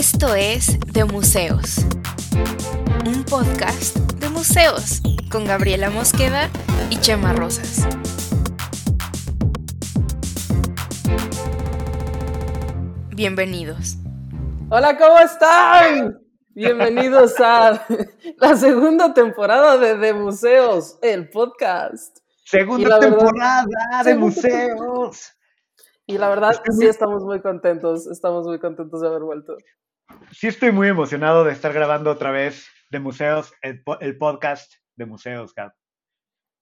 [0.00, 1.84] Esto es De Museos,
[3.04, 6.48] un podcast de museos con Gabriela Mosqueda
[6.88, 7.86] y Chema Rosas.
[13.14, 13.98] Bienvenidos.
[14.70, 16.18] Hola, ¿cómo están?
[16.54, 17.86] Bienvenidos a
[18.38, 22.20] la segunda temporada de De Museos, el podcast.
[22.46, 23.66] Segunda temporada
[24.02, 25.34] de Museos.
[26.06, 29.58] Y la verdad, sí estamos muy contentos, estamos muy contentos de haber vuelto.
[30.32, 33.82] Sí estoy muy emocionado de estar grabando otra vez de Museos, el,
[34.18, 35.72] podcast de Museos, Gab.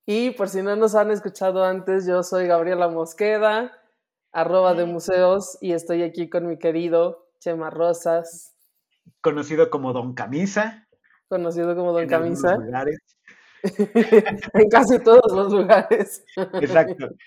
[0.07, 3.73] Y por si no nos han escuchado antes, yo soy Gabriela Mosqueda,
[4.33, 8.57] arroba de museos, y estoy aquí con mi querido Chema Rosas.
[9.21, 10.87] Conocido como Don Camisa.
[11.29, 12.57] Conocido como Don Camisa.
[12.57, 13.01] Lugares.
[14.55, 16.25] en casi todos los lugares.
[16.37, 17.09] Exacto.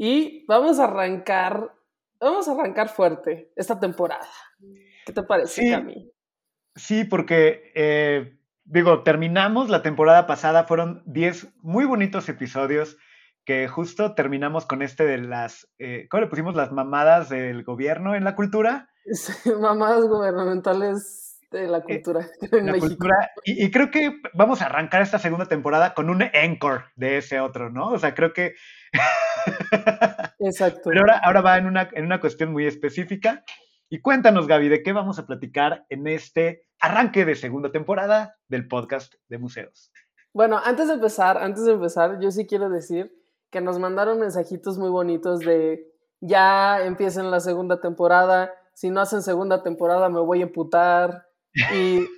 [0.00, 1.74] Y vamos a arrancar,
[2.20, 4.28] vamos a arrancar fuerte esta temporada.
[5.06, 6.12] ¿Qué te parece, sí, Cami?
[6.74, 12.96] Sí, porque, eh, digo, terminamos la temporada pasada, fueron 10 muy bonitos episodios
[13.44, 16.54] que justo terminamos con este de las, eh, ¿cómo le pusimos?
[16.54, 18.90] Las mamadas del gobierno en la cultura.
[19.10, 22.26] Sí, mamadas gubernamentales de la eh, cultura.
[22.52, 23.30] en la cultura.
[23.44, 27.40] Y, y, creo que vamos a arrancar esta segunda temporada con un encore de ese
[27.40, 27.88] otro, ¿no?
[27.88, 28.54] O sea, creo que
[30.38, 30.90] Exacto.
[30.90, 33.44] Pero ahora, ahora va en una, en una cuestión muy específica.
[33.88, 38.68] Y cuéntanos, Gaby, ¿de qué vamos a platicar en este arranque de segunda temporada del
[38.68, 39.90] podcast de museos?
[40.34, 43.12] Bueno, antes de empezar, antes de empezar, yo sí quiero decir
[43.50, 45.86] que nos mandaron mensajitos muy bonitos de
[46.20, 51.27] ya empiecen la segunda temporada, si no hacen segunda temporada me voy a emputar.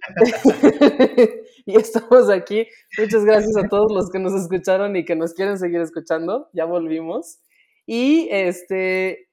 [1.66, 2.66] Y, estamos aquí.
[2.98, 6.48] Muchas gracias a todos los que nos escucharon y que nos quieren seguir escuchando.
[6.52, 7.38] Ya volvimos.
[7.86, 9.28] Y este,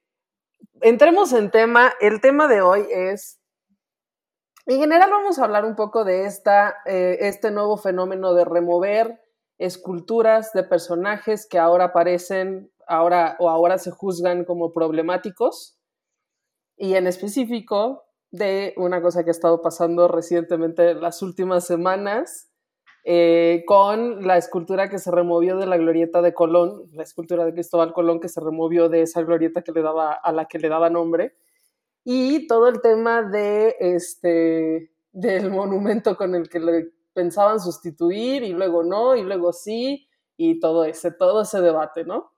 [0.82, 1.92] entremos en tema.
[2.00, 3.40] El tema de hoy es,
[4.66, 9.20] en general vamos a hablar un poco de esta, eh, este nuevo fenómeno de remover
[9.58, 15.78] esculturas de personajes que ahora aparecen, ahora o ahora se juzgan como problemáticos.
[16.76, 22.48] Y en específico, de una cosa que ha estado pasando recientemente las últimas semanas
[23.04, 27.54] eh, con la escultura que se removió de la glorieta de Colón, la escultura de
[27.54, 30.68] Cristóbal Colón que se removió de esa glorieta que le daba, a la que le
[30.68, 31.36] daba nombre,
[32.04, 38.52] y todo el tema de este, del monumento con el que le pensaban sustituir y
[38.52, 42.32] luego no, y luego sí, y todo ese, todo ese debate, ¿no?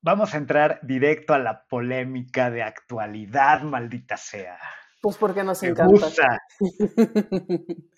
[0.00, 4.58] Vamos a entrar directo a la polémica de actualidad, maldita sea.
[5.04, 6.08] Pues porque nos encanta.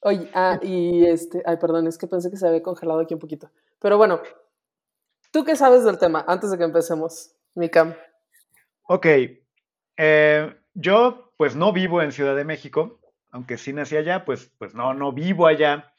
[0.00, 3.20] Oye, ah, y este, ay, perdón, es que pensé que se había congelado aquí un
[3.20, 3.48] poquito.
[3.78, 4.20] Pero bueno,
[5.30, 7.94] ¿tú qué sabes del tema antes de que empecemos, Mikam?
[8.88, 9.06] Ok,
[9.98, 12.98] eh, yo pues no vivo en Ciudad de México,
[13.30, 15.94] aunque sí nací allá, pues, pues no, no vivo allá.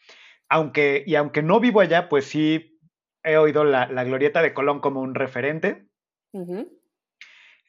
[0.50, 2.82] Aunque, y aunque no vivo allá, pues sí
[3.24, 5.88] he oído la, glorieta de Colón como un referente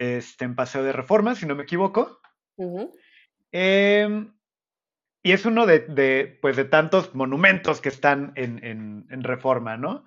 [0.05, 2.21] este, en Paseo de Reforma, si no me equivoco.
[3.53, 4.35] Em,
[5.23, 10.05] y es uno de, pues, de tantos monumentos que están en, Reforma, ¿no?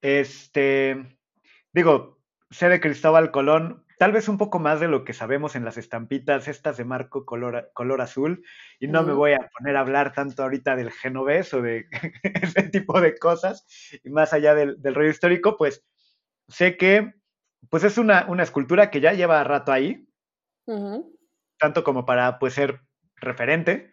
[0.00, 1.18] Este,
[1.72, 2.20] digo,
[2.50, 5.76] sé de Cristóbal Colón, tal vez un poco más de lo que sabemos en las
[5.76, 8.44] estampitas, estas de marco color, color azul,
[8.78, 11.86] y no me voy a poner a hablar tanto ahorita del genovés o de
[12.22, 13.66] ese tipo de cosas,
[14.04, 15.84] y más allá del, del rollo histórico, pues
[16.48, 17.21] sé que
[17.70, 20.08] pues es una, escultura que ya lleva rato ahí,
[21.58, 22.80] tanto como para pues, ser
[23.16, 23.92] referente.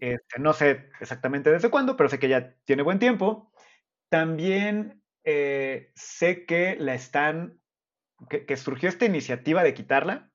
[0.00, 3.52] Este, no sé exactamente desde cuándo, pero sé que ya tiene buen tiempo.
[4.08, 7.60] También eh, sé que la están,
[8.30, 10.30] que, surgió esta iniciativa de quitarla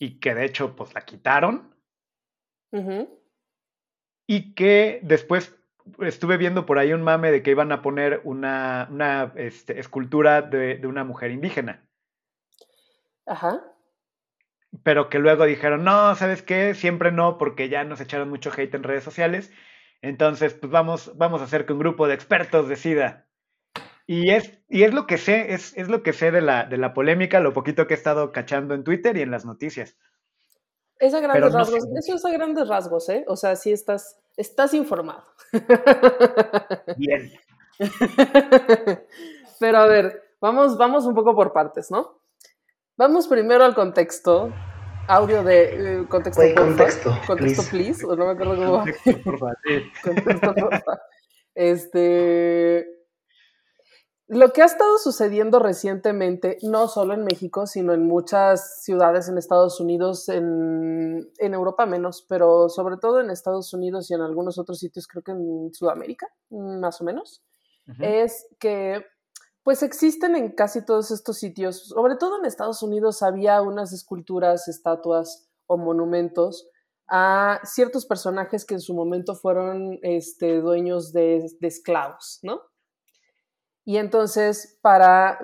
[0.00, 1.74] y que de hecho pues la quitaron.
[4.26, 5.57] Y que después
[6.00, 10.42] estuve viendo por ahí un mame de que iban a poner una, una este, escultura
[10.42, 11.86] de, una mujer indígena.
[13.26, 13.62] Ajá.
[14.82, 16.74] Pero que luego dijeron, no, ¿sabes qué?
[16.74, 19.50] Siempre no, porque ya nos echaron mucho hate en redes sociales.
[20.02, 23.26] Entonces, pues vamos, vamos a hacer que un grupo de expertos decida.
[24.06, 26.78] Y es, y es lo que sé, es, es lo que sé de la, de
[26.78, 29.96] la polémica, lo poquito que he estado cachando en Twitter y en las noticias.
[30.98, 33.24] Es a grandes rasgos, eso es a grandes rasgos, ¿eh?
[33.28, 35.24] O sea, sí estás, estás informado.
[36.96, 37.30] Bien.
[39.60, 42.20] Pero a ver, vamos, vamos un poco por partes, ¿no?
[42.96, 44.52] Vamos primero al contexto.
[45.08, 48.04] Audio de eh, contexto, contexto, contexto, please.
[48.06, 48.78] O no me acuerdo cómo.
[48.78, 50.82] Contexto, por favor.
[51.54, 52.97] Este.
[54.28, 59.38] Lo que ha estado sucediendo recientemente, no solo en México, sino en muchas ciudades en
[59.38, 64.80] Estados Unidos, en, Europa menos, pero sobre todo en Estados Unidos y en algunos otros
[64.80, 67.42] sitios, creo que en Sudamérica, más o menos,
[68.00, 69.02] es que
[69.62, 74.68] pues existen en casi todos estos sitios, sobre todo en Estados Unidos había unas esculturas,
[74.68, 76.68] estatuas o monumentos
[77.08, 82.60] a ciertos personajes que en su momento fueron este, dueños de, de esclavos, ¿no?
[83.88, 85.38] Y entonces, para,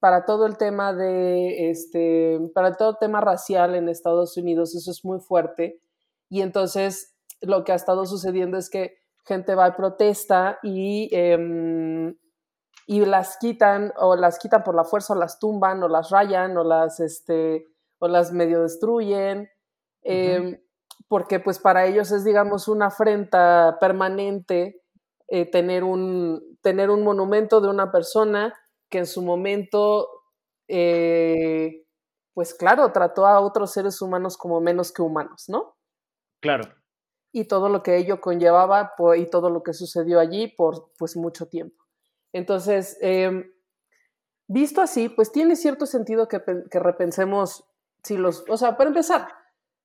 [0.00, 4.90] para todo el tema de, este, para todo el tema racial en Estados Unidos, eso
[4.90, 5.80] es muy fuerte.
[6.28, 12.14] Y entonces, lo que ha estado sucediendo es que gente va y protesta y, em,
[12.86, 16.54] y las quitan, o las quitan por la fuerza, o las tumban, o las rayan,
[16.58, 17.64] o las, este,
[17.98, 19.48] o las medio destruyen.
[20.02, 20.60] Em,
[21.08, 24.82] porque pues para ellos es, digamos, una afrenta permanente
[25.28, 28.54] eh, tener, un, tener un monumento de una persona
[28.88, 30.08] que en su momento,
[30.68, 31.84] eh,
[32.34, 35.76] pues claro, trató a otros seres humanos como menos que humanos, ¿no?
[36.40, 36.64] Claro.
[37.32, 41.48] Y todo lo que ello conllevaba y todo lo que sucedió allí por pues mucho
[41.48, 41.84] tiempo.
[42.32, 43.52] Entonces, em,
[44.46, 46.40] visto así, pues tiene cierto sentido que,
[46.70, 47.64] que repensemos
[48.04, 49.28] si los, o sea, para empezar,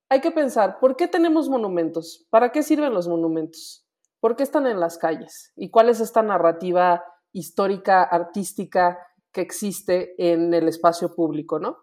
[0.07, 2.27] hay que pensar, ¿por qué tenemos monumentos?
[2.29, 3.80] ¿Para qué sirven los monumentos?
[4.21, 5.51] ¿Por qué están en las calles?
[5.57, 7.03] ¿Y cuál es esta narrativa
[7.33, 8.97] histórica, artística
[9.33, 11.77] que existe en el espacio público, no?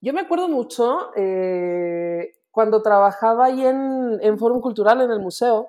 [0.00, 5.68] Yo me acuerdo mucho eh, cuando trabajaba ahí en, en Fórum Cultural, en el museo,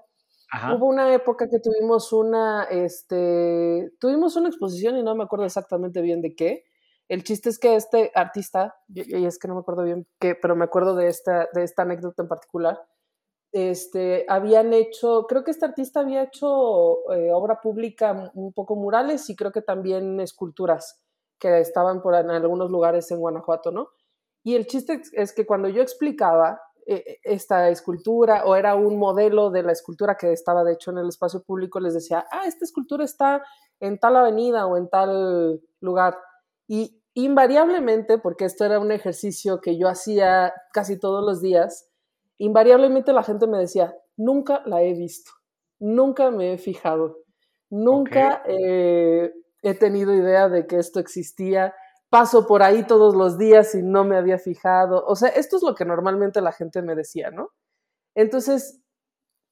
[0.72, 6.02] Hubo una época que tuvimos una, este, tuvimos una exposición y no me acuerdo exactamente
[6.02, 6.64] bien de qué.
[7.08, 10.56] El chiste es que este artista, y es que no me acuerdo bien qué, pero
[10.56, 12.80] me acuerdo de esta, de esta anécdota en particular,
[13.54, 19.30] este, habían hecho, creo que este artista había hecho eh, obra pública, un poco murales
[19.30, 21.00] y creo que también esculturas
[21.40, 23.90] que estaban por en algunos lugares en Guanajuato, ¿no?
[24.44, 29.52] Y el chiste es que cuando yo explicaba eh, esta escultura o era un modelo
[29.52, 32.66] de la escultura que estaba de hecho en el espacio público, les decía, ah, esta
[32.66, 33.44] escultura está
[33.80, 36.18] en tal avenida o en tal lugar.
[36.68, 41.88] Y invariablemente, porque esto era un ejercicio que yo hacía casi todos los días,
[42.46, 45.32] invariablemente la gente me decía, nunca la he visto,
[45.80, 47.20] nunca me he fijado,
[47.70, 49.32] nunca eh,
[49.62, 51.74] he tenido idea de que esto existía,
[52.10, 55.04] paso por ahí todos los días y no me había fijado.
[55.08, 57.50] O sea, esto es lo que normalmente la gente me decía, ¿no?
[58.14, 58.84] Entonces,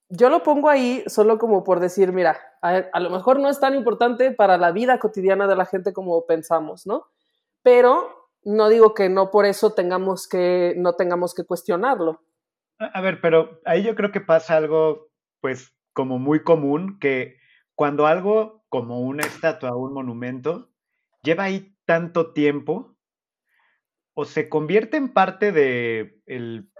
[0.09, 3.73] yo lo pongo ahí solo como por decir, mira, a, lo mejor no es tan
[3.73, 7.07] importante para la vida cotidiana de la gente como pensamos, ¿no?
[7.63, 12.21] Pero no digo que no por eso tengamos que, no tengamos que cuestionarlo.
[12.81, 17.37] A ver, pero ahí yo creo que pasa algo, pues, como muy común, que
[17.75, 20.71] cuando algo como una estatua o un monumento
[21.21, 22.97] lleva ahí tanto tiempo,
[24.13, 26.71] o se convierte en parte de, el,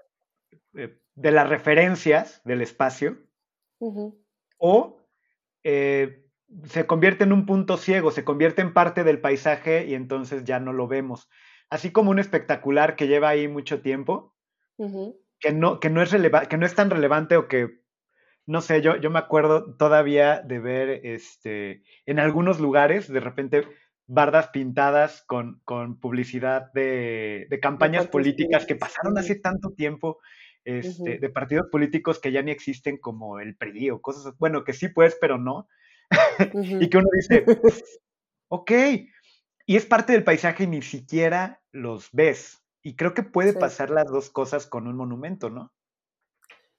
[0.76, 3.18] eh, de las referencias del espacio,
[4.58, 4.98] o
[5.64, 6.26] eh,
[6.66, 10.60] se convierte en un punto ciego, se convierte en parte del paisaje y entonces ya
[10.60, 11.30] no lo vemos.
[11.70, 14.36] Así como un espectacular que lleva ahí mucho tiempo,
[15.42, 16.12] que no, que no es
[16.50, 17.82] que no es tan relevante o que,
[18.46, 23.68] no sé, yo, yo me acuerdo todavía de ver este, en algunos lugares, de repente,
[24.08, 30.20] bardas pintadas con, con publicidad de, de campañas políticas que pasaron hace tanto tiempo,
[30.64, 34.74] este, de partidos políticos que ya ni existen como el PRI o cosas, bueno, que
[34.74, 35.68] sí pues, pero no.
[36.80, 37.46] y que uno dice,
[38.50, 38.72] ok,
[39.66, 42.61] y es parte del paisaje y ni siquiera los ves.
[42.84, 45.72] Y creo que puede pasar las dos cosas con un monumento, ¿no?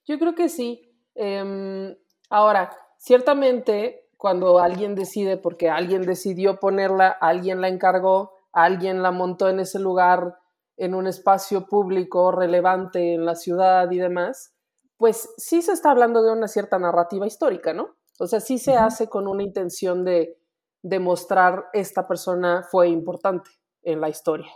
[0.05, 0.91] Yo creo que sí.
[1.15, 1.95] Em,
[2.29, 9.49] ahora, ciertamente, cuando alguien decide, porque alguien decidió ponerla, alguien la encargó, alguien la montó
[9.49, 10.37] en ese lugar,
[10.77, 14.53] en un espacio público relevante en la ciudad y demás,
[14.97, 17.95] pues sí se está hablando de una cierta narrativa histórica, ¿no?
[18.19, 20.37] O sea, sí se hace con una intención de
[20.81, 23.49] demostrar esta persona fue importante
[23.81, 24.51] en la historia,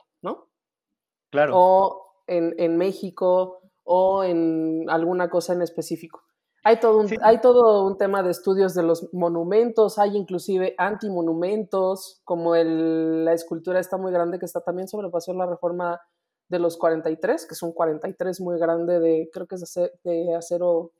[1.34, 1.46] ¿no?
[1.54, 6.24] O en, México o en alguna cosa en específico.
[6.64, 12.20] Hay todo, un, hay todo un tema de estudios de los monumentos, hay inclusive antimonumentos,
[12.26, 16.02] como el, la escultura está muy grande que está también sobrepasó la reforma
[16.50, 20.92] de los 43, que es un 43 muy grande de, creo que es de acero,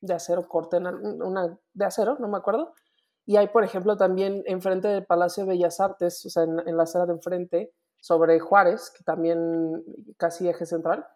[0.00, 2.72] de acero, corte, una, de acero, no me acuerdo.
[3.26, 6.76] Y hay, por ejemplo, también enfrente del Palacio de Bellas Artes, o sea, en, en
[6.76, 9.84] la acera de enfrente, sobre Juárez, que también
[10.16, 11.06] casi eje central.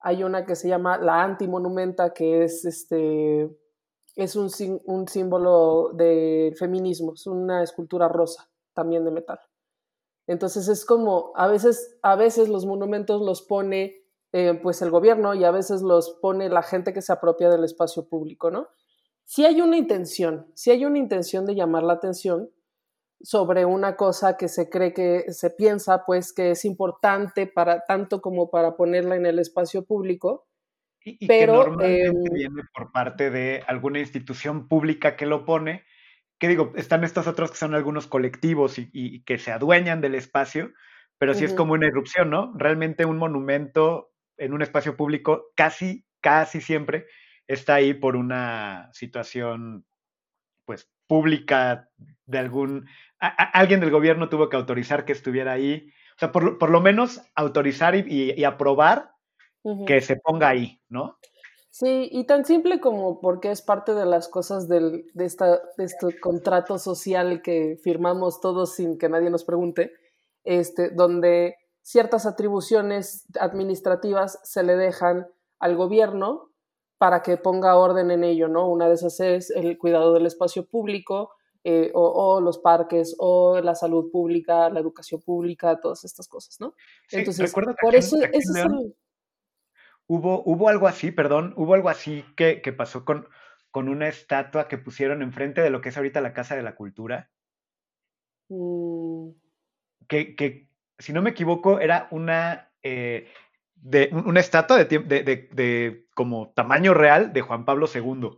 [0.00, 3.50] Hay una que se llama la antimonumenta, que es, este,
[4.14, 4.50] es un,
[4.84, 9.40] un símbolo de feminismo, es una escultura rosa, también de metal.
[10.26, 14.02] Entonces es como, a veces, a veces los monumentos los pone
[14.32, 17.64] eh, pues el gobierno y a veces los pone la gente que se apropia del
[17.64, 18.68] espacio público, ¿no?
[19.24, 22.50] Si hay una intención, si hay una intención de llamar la atención
[23.22, 28.20] sobre una cosa que se cree que se piensa pues que es importante para tanto
[28.20, 30.46] como para ponerla en el espacio público,
[31.04, 35.84] y, pero que normalmente em, viene por parte de alguna institución pública que lo pone,
[36.38, 40.14] que digo, están estos otros que son algunos colectivos y, y que se adueñan del
[40.14, 40.72] espacio,
[41.18, 42.52] pero sí es como una irrupción, ¿no?
[42.56, 47.06] Realmente un monumento en un espacio público casi, casi siempre
[47.48, 49.86] está ahí por una situación,
[50.66, 51.88] pues, pública
[52.26, 52.86] de algún...
[53.20, 56.58] a- a- alguien del gobierno tuvo que autorizar que estuviera ahí, o sea, por, lo-
[56.58, 59.10] por lo menos autorizar y, y- y aprobar
[59.86, 61.18] que se ponga ahí, ¿no?
[61.70, 65.84] Sí, y tan simple como porque es parte de las cosas del, de, esta, de
[65.84, 69.90] este contrato social que firmamos todos sin que nadie nos pregunte,
[70.44, 75.26] este, donde ciertas atribuciones administrativas se le dejan
[75.58, 76.50] al gobierno
[76.98, 78.68] para que ponga orden en ello, ¿no?
[78.68, 81.30] Una de esas es el cuidado del espacio público,
[81.64, 86.60] eh, o, o los parques, o la salud pública, la educación pública, todas estas cosas,
[86.60, 86.74] ¿no?
[87.08, 88.94] Sí, Entonces, por aquí eso, aquí en es el...
[90.06, 93.26] hubo, hubo algo así, perdón, hubo algo así que, que pasó con,
[93.72, 96.76] con una estatua que pusieron enfrente de lo que es ahorita la Casa de la
[96.76, 97.30] Cultura,
[98.48, 99.30] mm,
[100.08, 103.28] que, que si no me equivoco, era una, eh,
[103.76, 108.30] de, un- una estatua de, de, de- de como tamaño real de Juan Pablo II,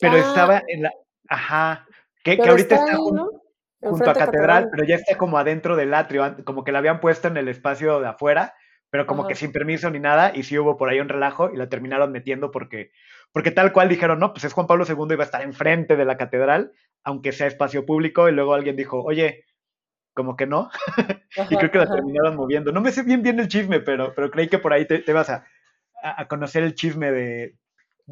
[0.00, 0.92] pero Ah, estaba en la,
[1.28, 1.86] ajá,
[2.22, 3.30] que, que ahorita está está ahí, jun- ¿no?
[3.80, 4.26] junto a Catedral,
[4.64, 4.68] Catedral.
[4.70, 8.00] pero ya está como adentro del atrio, como que la habían puesto en el espacio
[8.00, 8.54] de afuera,
[8.90, 11.56] pero como que sin permiso ni nada, y sí hubo por ahí un relajo y
[11.56, 12.90] la terminaron metiendo porque,
[13.32, 16.04] porque tal cual dijeron, no, pues es Juan Pablo II va a estar enfrente de
[16.04, 16.72] la catedral,
[17.04, 19.44] aunque sea espacio público, y luego alguien dijo, oye,
[20.16, 20.70] como que no,
[21.50, 22.72] y creo que la terminaron moviendo.
[22.72, 25.12] No me sé bien bien el chisme, pero, pero creí que por ahí te, te
[25.12, 25.46] vas a,
[26.02, 27.56] a, conocer el chisme de,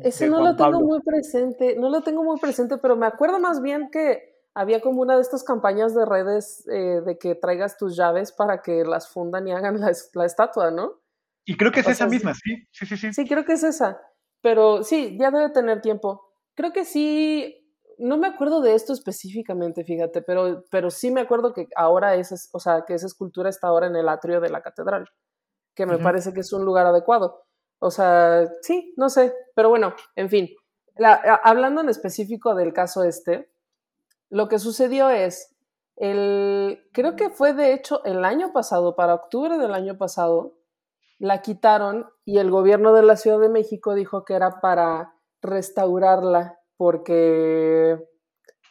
[0.02, 0.80] Ese de no Juan lo tengo Pablo.
[0.80, 5.02] muy presente, no lo tengo muy presente, pero me acuerdo más bien que había como
[5.02, 9.08] una de estas campañas de redes eh, de que traigas tus llaves para que las
[9.08, 11.00] fundan y hagan la, la estatua, ¿no?
[11.44, 13.12] Y creo que es O esa sea, misma, sí, sí, sí, sí.
[13.12, 14.00] sí, creo que es esa,
[14.40, 16.32] pero sí, ya debe tener tiempo.
[16.54, 17.63] Creo que sí,
[17.98, 22.34] no me acuerdo de esto específicamente, fíjate, pero, pero sí me acuerdo que ahora esa,
[22.34, 25.08] es- o sea, que esa escultura está ahora en el atrio de la catedral.
[25.76, 27.42] que me parece que es un lugar adecuado.
[27.80, 30.48] O sea, sí, no sé, pero bueno, en fin,
[30.96, 33.50] la- a- hablando en específico del caso este,
[34.30, 35.54] lo que sucedió es,
[35.96, 40.54] el, creo que fue de hecho el año pasado, para octubre del año pasado,
[41.18, 46.58] la quitaron y el gobierno de la Ciudad de México dijo que era para restaurarla
[46.76, 47.98] porque,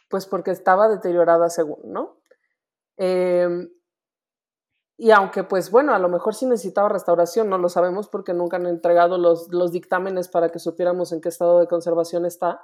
[0.08, 2.18] pues porque estaba deteriorada según, ¿no?
[2.96, 3.68] Em,
[4.96, 8.58] y aunque, pues bueno, a lo mejor sí necesitaba restauración, no lo sabemos porque nunca
[8.58, 12.60] han entregado los, los dictámenes para que supiéramos en qué estado de conservación está,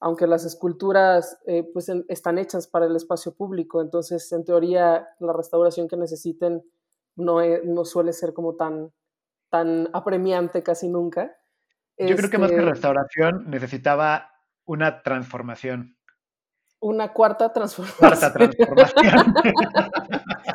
[0.00, 5.06] aunque las esculturas eh, pues en- están hechas para el espacio público, entonces en teoría
[5.18, 6.64] la restauración que necesiten
[7.14, 8.92] no, e- no suele ser como tan,
[9.50, 11.36] tan apremiante casi nunca.
[11.98, 14.30] Yo creo que más que Este, restauración necesitaba
[14.66, 15.96] una transformación.
[16.80, 18.32] una cuarta Cuarta transformación.
[18.32, 19.34] transformación.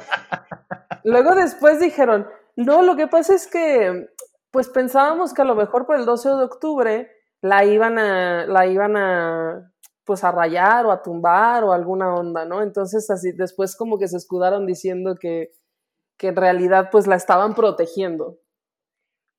[1.03, 4.07] Luego después dijeron, no, lo que pasa es que
[4.51, 8.67] pues pensábamos que a lo mejor por el 12 de octubre la iban a, la
[8.67, 9.71] iban a
[10.03, 12.61] pues a rayar o a tumbar o alguna onda, ¿no?
[12.61, 15.53] Entonces así después como que se escudaron diciendo que,
[16.17, 18.37] que en realidad pues la estaban protegiendo,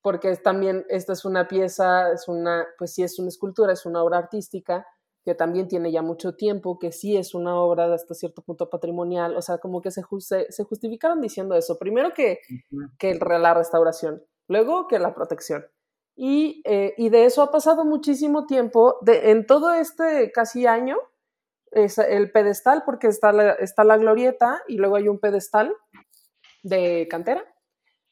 [0.02, 3.86] porque es también, esta es una pieza, es una, pues sí es una escultura, es
[3.86, 4.86] una obra artística
[5.24, 8.68] que también tiene ya mucho tiempo, que sí es una obra de hasta cierto punto
[8.68, 12.40] patrimonial, o sea, como que se, se, se justificaron diciendo eso, primero que,
[12.98, 15.64] que la restauración, luego que la protección.
[16.16, 20.96] Y, eh, y de eso ha pasado muchísimo tiempo, de, en todo este casi año,
[21.70, 25.74] es el pedestal, porque está la, está la glorieta y luego hay un pedestal
[26.62, 27.44] de cantera,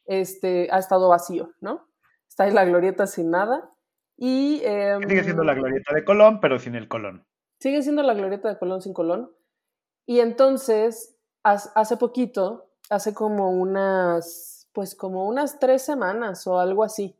[0.06, 1.88] este, ha estado vacío, ¿no?
[2.28, 3.70] Está ahí la glorieta sin nada.
[4.16, 7.26] Y, eh, Que sigue siendo la glorieta de Colón, pero sin el Colón.
[7.58, 9.30] sigue siendo la glorieta de Colón sin Colón.
[10.06, 17.16] Y entonces, hace poquito, hace como unas, pues como unas tres semanas o algo así,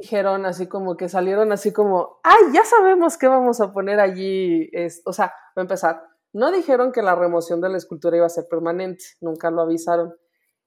[0.00, 4.68] dijeron así como que salieron así como, ay, ya sabemos qué vamos a poner allí.
[4.72, 6.02] Es, o sea, va a empezar.
[6.32, 10.14] No dijeron que la remoción de la escultura iba a ser permanente, nunca lo avisaron.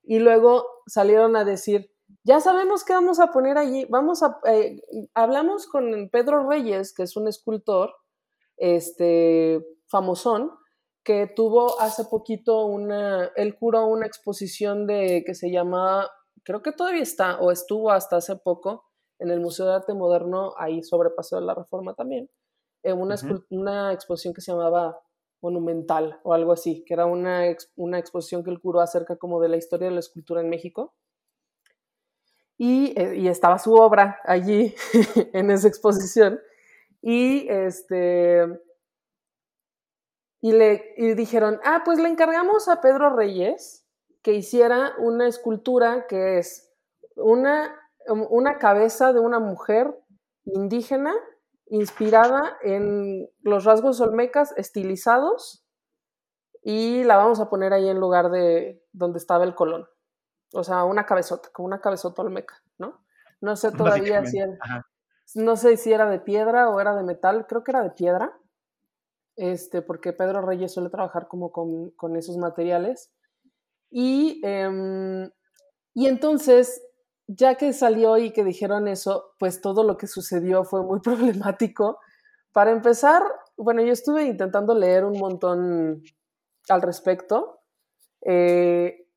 [0.05, 1.91] Y luego salieron a decir,
[2.23, 3.85] ya sabemos qué vamos a poner allí.
[3.89, 4.81] Vamos a, eh,
[5.13, 7.93] hablamos con Pedro Reyes, que es un escultor,
[8.57, 10.51] este, famosón,
[11.03, 16.09] que tuvo hace poquito una, él curó una exposición de que se llama,
[16.43, 18.85] creo que todavía está, o estuvo hasta hace poco,
[19.19, 22.29] en el Museo de Arte Moderno, ahí sobre Paseo de la Reforma también,
[22.83, 23.15] eh, una,
[23.49, 24.99] una exposición que se llamaba
[25.45, 27.43] Monumental o algo así, que era una,
[27.75, 30.95] una exposición que él curó acerca como de la historia de la escultura en México.
[32.57, 34.73] Y, eh, y estaba su obra allí
[35.33, 36.39] en esa exposición.
[37.01, 38.59] Y este
[40.41, 43.83] y le dijeron, ah, pues le encargamos a Pedro Reyes
[44.21, 46.71] que hiciera una escultura que es
[47.15, 47.75] una,
[48.07, 49.99] una cabeza de una mujer
[50.43, 51.15] indígena
[51.67, 55.65] inspirada en los rasgos olmecas estilizados
[56.61, 59.87] y la vamos a poner ahí en lugar de donde estaba el colón.
[60.53, 63.03] O sea, una cabezota, como una cabezota olmeca, ¿no?
[63.41, 64.57] No sé todavía si era,
[65.35, 68.39] no sé si era de piedra o era de metal, creo que era de piedra
[69.35, 73.11] este, porque Pedro Reyes suele trabajar como con, esos materiales.
[73.89, 75.29] Y, em,
[75.93, 76.81] y entonces,
[77.27, 81.99] ya que salió y que dijeron eso, pues todo lo que sucedió fue muy problemático.
[82.51, 83.23] Para empezar,
[83.57, 86.03] bueno, yo estuve intentando leer un montón
[86.69, 87.59] al respecto,
[88.21, 89.07] eh,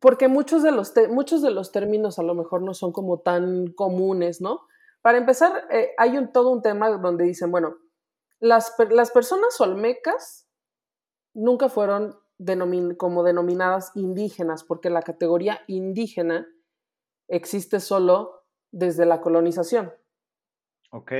[0.00, 3.68] porque muchos de, los muchos de los términos a lo mejor no son como tan
[3.72, 4.66] comunes, ¿no?
[5.00, 7.76] Para empezar, eh, hay un, todo un tema donde dicen, bueno,
[8.42, 8.72] las,
[9.12, 10.48] personas olmecas
[11.32, 12.18] nunca fueron
[12.98, 16.48] como denominadas indígenas, porque la categoría indígena
[17.32, 19.92] existe solo desde la colonización.
[20.90, 21.12] Ok.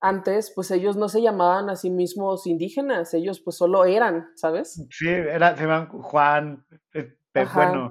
[0.00, 4.84] Antes, pues ellos no se llamaban a sí mismos indígenas, ellos pues solo eran, ¿sabes?
[4.90, 7.16] Sí, era, se llaman Juan, eh,
[7.52, 7.90] bueno,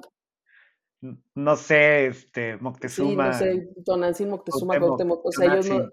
[1.36, 3.34] no sé, este, Moctezuma.
[3.34, 5.90] Sí, no sé, Tonantzin, Moctezuma, Cuauhtémoc, o sea, ellos no,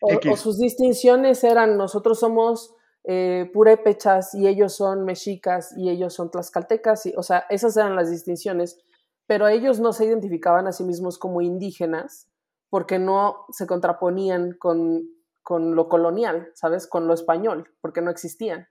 [0.00, 6.30] o, sus distinciones eran, nosotros somos eh, purépechas y ellos son mexicas y ellos son
[6.30, 8.78] tlaxcaltecas, y, o sea, esas eran las distinciones,
[9.26, 12.30] pero ellos no se identificaban a sí mismos como indígenas
[12.70, 15.08] porque no se contraponían con,
[15.42, 16.86] con lo colonial, ¿sabes?
[16.86, 18.68] Con lo español, porque no existían.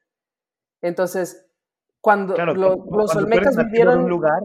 [0.81, 1.47] Entonces,
[2.01, 4.03] cuando los olmecas vivieron...
[4.03, 4.41] Un lugar,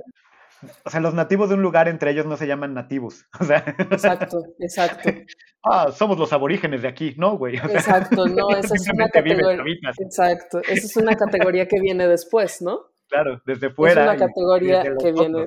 [0.85, 3.27] o sea, los nativos de un lugar entre ellos no se llaman nativos.
[3.41, 5.11] O sea, exacto, exacto.
[5.65, 7.57] ah, somos los aborígenes de aquí, ¿no, güey?
[7.57, 9.93] exacto, no, esa es una categoría.
[9.99, 12.87] Exacto, esa es una categoría que viene después, ¿no?
[13.09, 14.03] Claro, desde fuera.
[14.03, 15.47] Es una categoría que viene,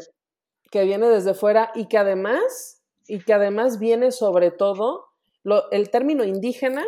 [0.73, 5.05] que viene desde fuera y que además, y que además viene sobre todo,
[5.43, 6.83] lo, el término indígena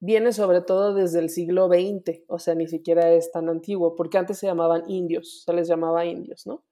[0.00, 4.18] viene sobre todo desde el siglo XX, o sea, ni siquiera es tan antiguo, porque
[4.18, 6.64] antes se llamaban indios, se les llamaba indios, ¿no?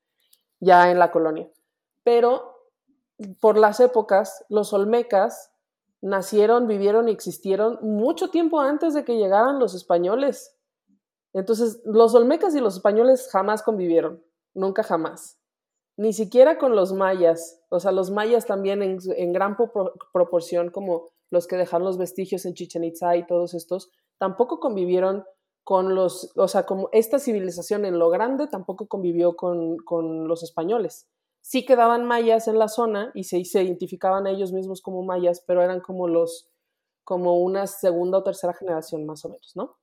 [0.58, 1.48] ya en la colonia.
[2.02, 2.56] Pero
[3.38, 5.52] por las épocas, los olmecas
[6.00, 10.56] nacieron, vivieron y existieron mucho tiempo antes de que llegaran los españoles.
[11.32, 15.37] Entonces, los olmecas y los españoles jamás convivieron, nunca jamás.
[15.98, 17.60] Ni siquiera con los mayas.
[17.70, 19.56] O sea, los mayas también en, gran
[20.12, 25.24] proporción, como los que dejaron los vestigios en Chichen Itza y todos estos, tampoco convivieron
[25.64, 29.76] con los, o sea, como esta civilización en lo grande tampoco convivió con,
[30.28, 31.08] los españoles.
[31.42, 35.62] Sí quedaban mayas en la zona y se, identificaban a ellos mismos como mayas, pero
[35.62, 36.48] eran como los,
[37.02, 39.76] como una segunda o tercera generación más o menos, ¿no?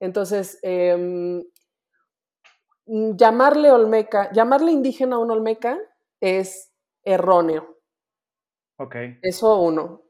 [0.00, 1.44] Entonces, em,
[2.88, 5.78] llamarle olmeca, llamarle indígena a un olmeca
[6.20, 6.72] es
[7.04, 7.78] erróneo.
[8.78, 8.96] Ok.
[9.22, 10.02] Eso uno.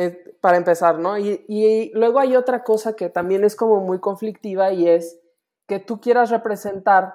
[0.00, 1.18] Eh, para empezar, ¿no?
[1.18, 5.18] Y, luego hay otra cosa que también es como muy conflictiva y es
[5.66, 7.14] que tú quieras representar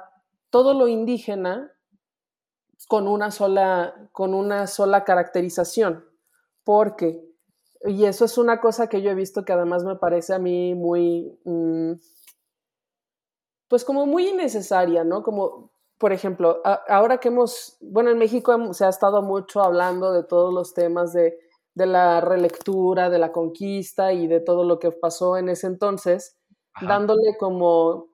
[0.49, 1.71] todo lo indígena
[2.89, 6.03] con una sola, con una sola caracterización,
[6.65, 7.25] porque,
[7.85, 10.75] y eso es una cosa que yo he visto que además me parece a mí
[10.75, 11.93] muy, mm,
[13.73, 15.23] pues como muy innecesaria, ¿no?
[15.23, 20.23] Como, por ejemplo, ahora que hemos, bueno, en México se ha estado mucho hablando de
[20.23, 21.37] todos los temas de
[21.75, 26.37] de la relectura, de la conquista y de todo lo que pasó en ese entonces,
[26.81, 28.09] dándole como,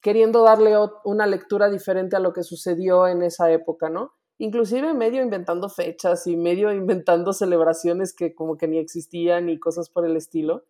[0.00, 4.12] queriendo darle una lectura diferente a lo que sucedió en esa época, ¿no?
[4.38, 9.90] Inclusive medio inventando fechas y medio inventando celebraciones que como que ni existían y cosas
[9.90, 10.64] por el estilo.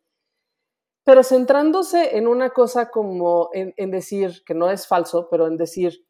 [1.05, 5.57] Pero centrándose en una cosa como en, en decir, que no es falso, pero en
[5.57, 6.07] decir,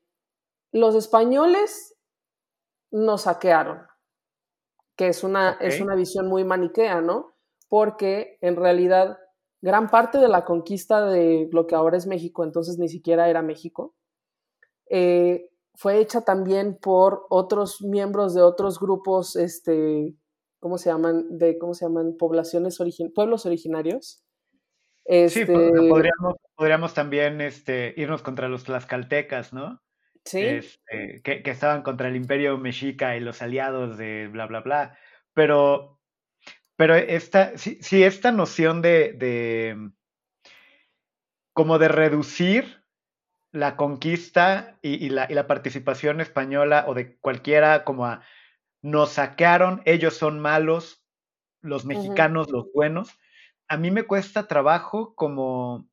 [0.70, 1.96] los españoles
[2.90, 3.87] nos saquearon,
[4.96, 7.35] que es una, es una visión muy maniquea, ¿no?
[7.68, 9.18] Porque en realidad
[9.62, 13.40] gran parte de la conquista de lo que ahora es México, entonces ni siquiera era
[13.42, 13.94] México,
[14.90, 20.14] eh, fue hecha también por otros miembros de otros grupos, este,
[20.61, 21.38] ¿cómo se llaman?
[21.38, 22.16] De, ¿Cómo se llaman?
[22.18, 22.78] Poblaciones,
[23.14, 24.22] pueblos originarios.
[25.07, 29.83] Sí, este podríamos, podríamos también este, irnos contra los tlaxcaltecas, ¿no?
[30.25, 30.41] Sí.
[30.41, 34.99] Este, que, que, estaban contra el imperio mexica y los aliados de bla, bla, bla.
[35.35, 36.01] Pero,
[36.77, 39.91] pero esta, sí, sí esta noción de, de,
[41.53, 42.83] como de reducir
[43.51, 48.23] la conquista y, y, la, y, la, participación española o de cualquiera como a
[48.81, 51.05] nos saquearon, ellos son malos,
[51.61, 52.53] los mexicanos uh -huh.
[52.53, 53.19] los buenos.
[53.73, 55.89] A mí me cuesta trabajo como,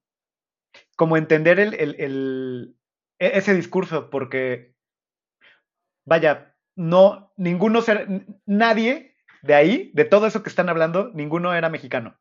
[0.98, 2.76] como entender el, el, el,
[3.20, 4.76] e, ese discurso, porque,
[6.06, 11.70] vaya, no, ninguno, ser, nadie de ahí, de todo eso que están hablando, ninguno era
[11.70, 12.20] mexicano.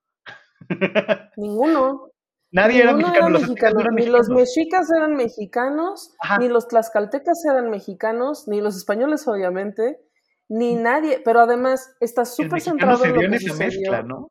[1.37, 2.13] Ninguno.
[2.53, 3.29] Nadie ninguno era mexicano.
[3.29, 3.81] Era los mexicano.
[3.81, 4.29] eran ni mexicanos.
[4.29, 6.39] los mexicas eran mexicanos, Ajá.
[6.39, 9.99] ni los tlaxcaltecas eran mexicanos, ni los españoles, obviamente,
[10.49, 11.21] ni nadie.
[11.25, 13.67] Pero además está súper centrado se en dio lo en que sucedió.
[13.67, 14.31] mezcla, ¿no?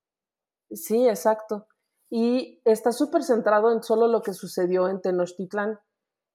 [0.71, 1.67] Sí, exacto.
[2.09, 5.79] Y está súper centrado en solo lo que sucedió en Tenochtitlán.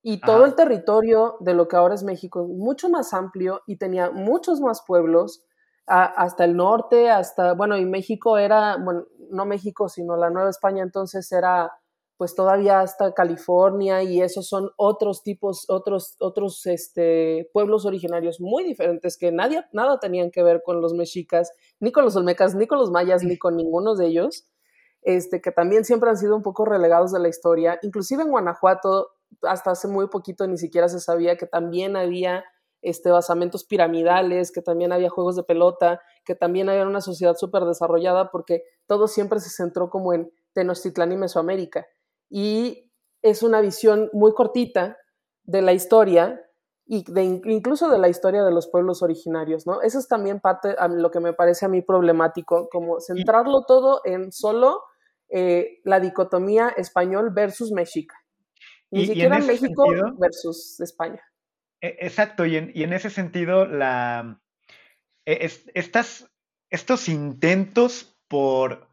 [0.03, 0.47] Y todo Ajá.
[0.47, 4.83] el territorio de lo que ahora es México, mucho más amplio y tenía muchos más
[4.85, 5.45] pueblos,
[5.87, 10.51] a, hasta el norte, hasta, bueno, y México era, bueno, no México, sino la Nueva
[10.51, 11.73] España entonces era
[12.23, 18.63] pues todavía hasta California y esos son otros tipos, otros, otros este, pueblos originarios muy
[18.63, 22.69] diferentes que nadie, nada tenían que ver con los mexicas, ni con los olmecas, ni
[22.69, 24.47] con los mayas, ni con ninguno de ellos,
[25.03, 27.81] este, que también siempre han sido un poco relegados de la historia.
[27.83, 29.09] Inclusive en Guanajuato,
[29.43, 32.45] hasta hace muy poquito ni siquiera se sabía que también había
[32.83, 37.65] este, basamentos piramidales, que también había juegos de pelota, que también había una sociedad súper
[37.65, 41.85] desarrollada porque todo siempre se centró como en Tenochtitlán y Mesoamérica
[42.33, 42.91] y
[43.21, 44.97] es una visión muy cortita
[45.45, 46.41] de la historia
[46.87, 49.83] y de, incluso de la historia de los pueblos originarios, ¿no?
[49.83, 54.01] Eso es también parte de lo que me parece a mí problemático, como centrarlo todo
[54.05, 54.83] en solo
[55.29, 58.17] eh, la dicotomía español versus mexica.
[58.91, 61.23] Ni y, siquiera y México sentido, versus España.
[61.83, 64.41] E, Exacto, y en, y en ese sentido, la,
[65.27, 66.31] e, es, estas,
[66.71, 68.89] estos intentos por,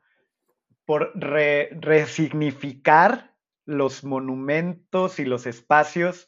[0.85, 3.28] por re, resignificar
[3.69, 6.27] los monumentos y los espacios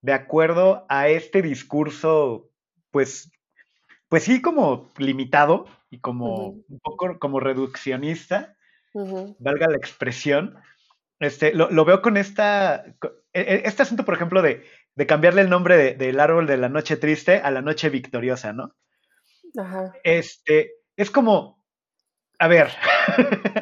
[0.00, 2.50] de acuerdo a este discurso,
[2.90, 3.30] pues,
[4.08, 6.64] pues sí, como limitado y como uh -huh.
[6.68, 8.56] un poco como reduccionista,
[8.94, 9.36] uh -huh.
[9.38, 10.56] valga la expresión.
[11.20, 12.84] Este, lo, lo, veo con esta,
[13.32, 16.96] este asunto, por ejemplo, de, de cambiarle el nombre de, del árbol de la noche
[16.96, 18.74] triste a la noche victoriosa, ¿no?
[19.58, 19.92] Ajá.
[20.04, 21.60] Este, es como,
[22.38, 22.70] a ver,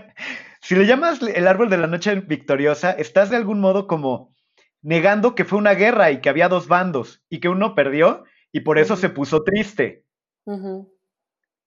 [0.67, 4.35] si le llamas el árbol de la noche victoriosa, estás de algún modo como
[4.83, 8.61] negando que fue una guerra y que había dos bandos y que uno perdió y
[8.61, 9.01] por eso uh -huh.
[9.01, 10.05] se puso triste.
[10.45, 10.93] Uh -huh.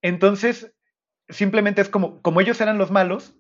[0.01, 0.73] Entonces,
[1.29, 3.37] simplemente es como, como ellos eran los malos,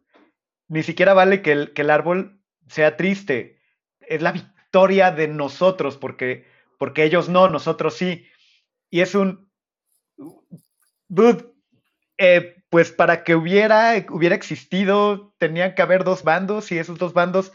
[0.69, 3.59] ni siquiera vale que el, que el árbol sea triste.
[3.99, 6.45] Es la victoria de nosotros, porque,
[6.77, 8.27] porque ellos no, nosotros sí.
[8.89, 9.51] Y es un...
[11.09, 11.48] Dude,
[12.19, 17.13] eh, pues para que hubiera, hubiera existido, tenían que haber dos bandos y esos dos
[17.13, 17.53] bandos,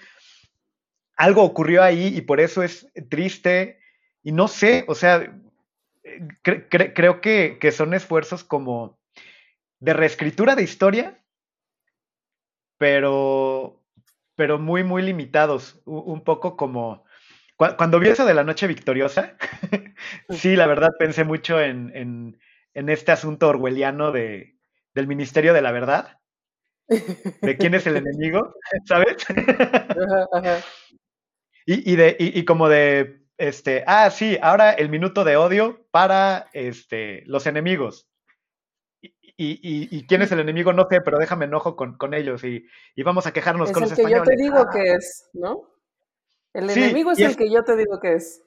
[1.17, 3.79] algo ocurrió ahí y por eso es triste.
[4.23, 5.39] Y no sé, o sea,
[6.43, 8.99] cre cre creo que, que son esfuerzos como
[9.81, 11.23] de reescritura de historia,
[12.79, 13.83] pero,
[14.35, 17.05] pero muy, muy limitados, un poco como...
[17.57, 19.37] Cuando vi eso de la noche victoriosa,
[20.31, 22.41] sí, la verdad pensé mucho en, en,
[22.73, 24.54] en este asunto orwelliano de,
[24.95, 26.19] del Ministerio de la Verdad,
[26.89, 28.55] de quién es el enemigo,
[28.87, 29.17] ¿sabes?
[29.29, 30.61] Ajá, ajá.
[31.67, 35.87] Y, y, de, y, y, como de, este, ah, sí, ahora el minuto de odio
[35.91, 38.07] para este, los enemigos.
[39.37, 42.65] Y, y, quién es el enemigo, no sé, pero déjame enojo con, con ellos y,
[43.03, 44.29] vamos a quejarnos es con el los que españoles.
[44.29, 45.71] yo te digo que es, ¿no?
[46.53, 48.45] El sí, enemigo es el es, que yo te digo que es.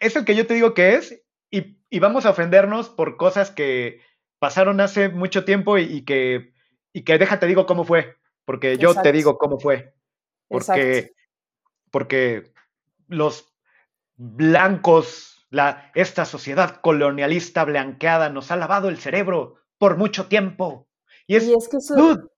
[0.00, 3.50] Es el que yo te digo que es y, y vamos a ofendernos por cosas
[3.50, 4.02] que
[4.46, 6.52] pasaron hace mucho tiempo y, y, que,
[6.92, 9.92] y que déjate digo cómo fue, porque yo te digo cómo fue.
[10.46, 11.14] Porque, Exacto.
[11.90, 12.52] porque
[13.08, 13.52] los
[14.14, 20.86] blancos, la, esta sociedad colonialista blanqueada nos ha lavado el cerebro por mucho tiempo.
[21.26, 22.28] Y es, y es que eso, dude,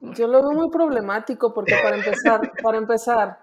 [0.00, 3.38] yo lo veo muy problemático porque para empezar, para empezar,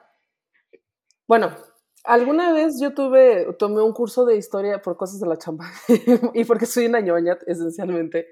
[1.27, 1.57] bueno,
[2.03, 5.65] alguna vez yo tuve, tomé un curso de historia por cosas de la chamba
[6.33, 8.27] y porque soy una ñoña, esencialmente,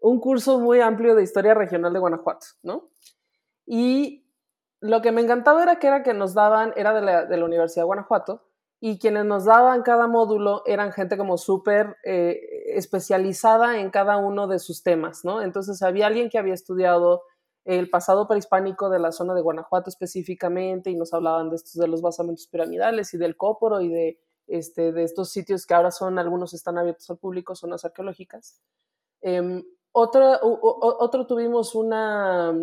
[0.00, 2.90] un curso muy amplio de historia regional de Guanajuato, ¿no?
[3.66, 4.26] Y
[4.80, 7.44] lo que me encantaba era que era que nos daban, era de la, de la
[7.44, 8.46] Universidad de Guanajuato,
[8.80, 12.40] y quienes nos daban cada módulo eran gente como súper eh,
[12.74, 15.42] especializada en cada uno de sus temas, ¿no?
[15.42, 17.22] Entonces había alguien que había estudiado
[17.64, 21.88] el pasado prehispánico de la zona de Guanajuato específicamente y nos hablaban de estos de
[21.88, 26.18] los basamentos piramidales y del Cóporo y de este de estos sitios que ahora son
[26.18, 28.60] algunos están abiertos al público, zonas arqueológicas.
[29.20, 32.54] Em, otra, otro tuvimos una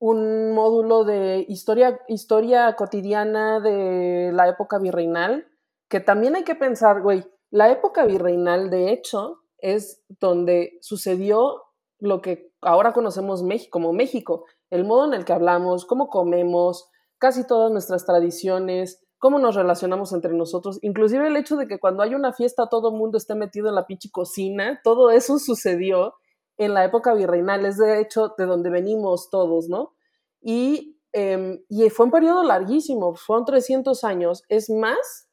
[0.00, 5.48] un módulo de historia, historia cotidiana de la época virreinal,
[5.88, 11.62] que también hay que pensar, güey, la época virreinal, de hecho, es donde sucedió
[12.00, 17.46] lo que ahora conocemos como México, el modo en el que hablamos, cómo comemos, casi
[17.46, 22.14] todas nuestras tradiciones, cómo nos relacionamos entre nosotros, inclusive el hecho de que cuando hay
[22.14, 26.14] una fiesta todo el mundo esté metido en la pinche cocina, todo eso sucedió
[26.56, 29.94] en la época virreinal, es de hecho de donde venimos todos, ¿no?
[30.40, 35.28] Y, em, y fue un periodo larguísimo, fueron 300 años, es más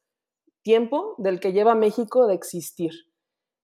[0.62, 2.92] tiempo del que lleva México de existir.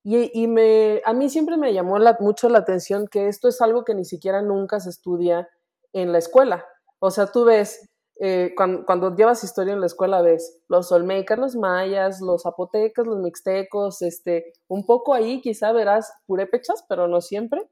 [0.04, 3.84] Y, y me, a mí siempre me llamó mucho la atención que esto es algo
[3.84, 5.48] que ni siquiera nunca se estudia
[5.92, 6.66] en la escuela.
[6.98, 7.88] O sea, tú ves,
[8.20, 13.06] eh, cuando, cuando, llevas historia en la escuela, ves los olmecas, los mayas, los zapotecas,
[13.06, 17.68] los mixtecos, este, un poco ahí quizá verás purépechas, pero no siempre,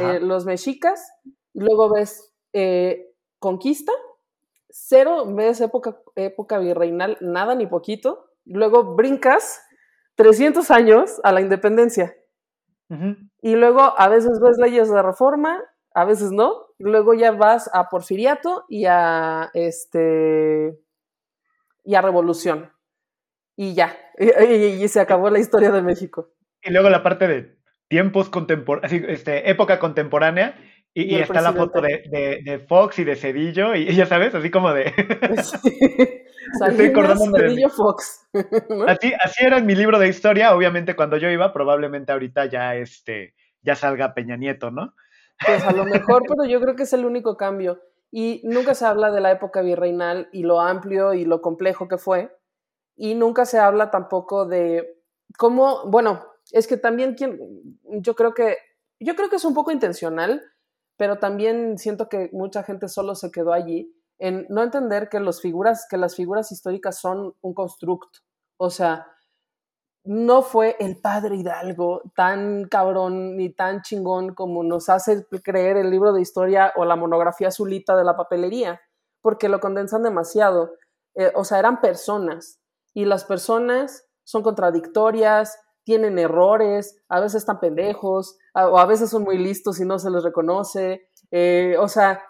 [0.00, 1.08] eh, los mexicas,
[1.52, 3.92] luego ves eh, conquista,
[4.68, 9.60] cero ves época, época virreinal, nada ni poquito, luego brincas
[10.16, 12.14] 300 años a la independencia.
[13.40, 15.60] Y luego a veces ves leyes de reforma,
[15.94, 16.66] a veces no.
[16.78, 20.78] Luego ya vas a porfiriato y a este
[21.84, 22.72] y a revolución.
[23.56, 23.96] Y ya.
[24.16, 26.30] Y, se acabó la historia de México.
[26.62, 27.56] Y luego la parte de
[27.88, 30.56] tiempos contemporáneos, este, época contemporánea,
[30.94, 34.92] y, está la foto de, Fox y de Cedillo, y, ya sabes, así como de.
[36.52, 37.68] Estoy acordándome de.
[37.68, 38.26] Fox.
[38.88, 40.54] así, así era mi libro de historia.
[40.54, 44.94] Obviamente, cuando yo iba, probablemente ahorita ya, este, ya salga Peña Nieto, ¿no?
[45.44, 47.80] Pues a lo mejor, pero yo creo que es el único cambio.
[48.10, 51.98] Y nunca se habla de la época virreinal y lo amplio y lo complejo que
[51.98, 52.36] fue.
[52.96, 55.00] Y nunca se habla tampoco de
[55.36, 57.40] cómo, bueno, es que también quien,
[57.82, 58.58] yo creo que,
[59.00, 60.42] yo creo que es un poco intencional
[60.96, 65.40] pero también siento que mucha gente solo se quedó allí en no entender que, los
[65.40, 68.20] figuras, que las figuras históricas son un constructo.
[68.56, 69.06] O sea,
[70.04, 75.90] no fue el padre Hidalgo tan cabrón ni tan chingón como nos hace creer el
[75.90, 78.80] libro de historia o la monografía azulita de la papelería,
[79.22, 80.72] porque lo condensan demasiado.
[81.14, 82.60] Eh, o sea, eran personas
[82.92, 89.22] y las personas son contradictorias, tienen errores, a veces están pendejos, o a veces son
[89.22, 91.08] muy listos y no se les reconoce.
[91.30, 92.22] Eh, o sea,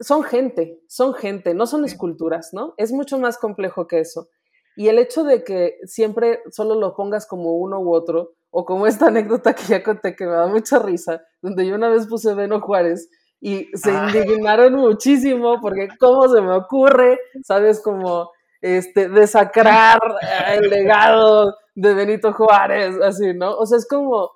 [0.00, 2.74] son gente, son gente, no son esculturas, ¿no?
[2.76, 4.28] Es mucho más complejo que eso.
[4.76, 8.86] Y el hecho de que siempre solo lo pongas como uno u otro, o como
[8.86, 12.34] esta anécdota que ya conté que me da mucha risa, donde yo una vez puse
[12.34, 13.08] Beno Juárez
[13.40, 14.08] y se ah.
[14.08, 17.82] indignaron muchísimo porque cómo se me ocurre, ¿sabes?
[17.82, 18.30] Como
[18.62, 19.98] este, desacrar
[20.48, 23.54] el legado de Benito Juárez, así, ¿no?
[23.56, 24.30] O sea, es como,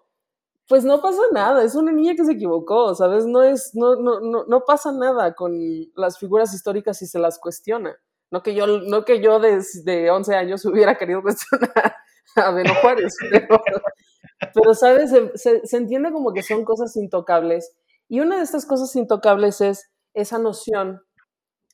[0.69, 3.25] pues no pasa nada, es una niña que se equivocó, ¿sabes?
[3.25, 5.59] No, es, no, no, no, no pasa nada con
[5.95, 7.97] las figuras históricas si se las cuestiona.
[8.31, 11.97] No que yo, no que yo desde 11 años hubiera querido cuestionar
[12.37, 13.17] a Benito Juárez,
[14.55, 15.11] pero, ¿sabes?
[15.35, 17.75] Se entiende como que son cosas intocables.
[18.09, 21.03] Y una de estas cosas intocables es esa noción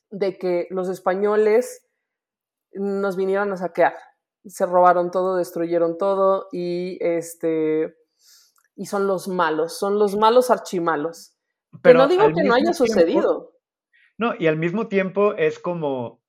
[0.09, 1.85] de que los españoles
[2.71, 3.95] nos vinieron a saquear,
[4.45, 7.95] se robaron todo, destruyeron todo y este
[8.75, 11.37] y son los malos, son los malos archimalos.
[11.81, 13.53] Pero no digo que no haya sucedido.
[14.17, 16.21] No, y al mismo tiempo es como,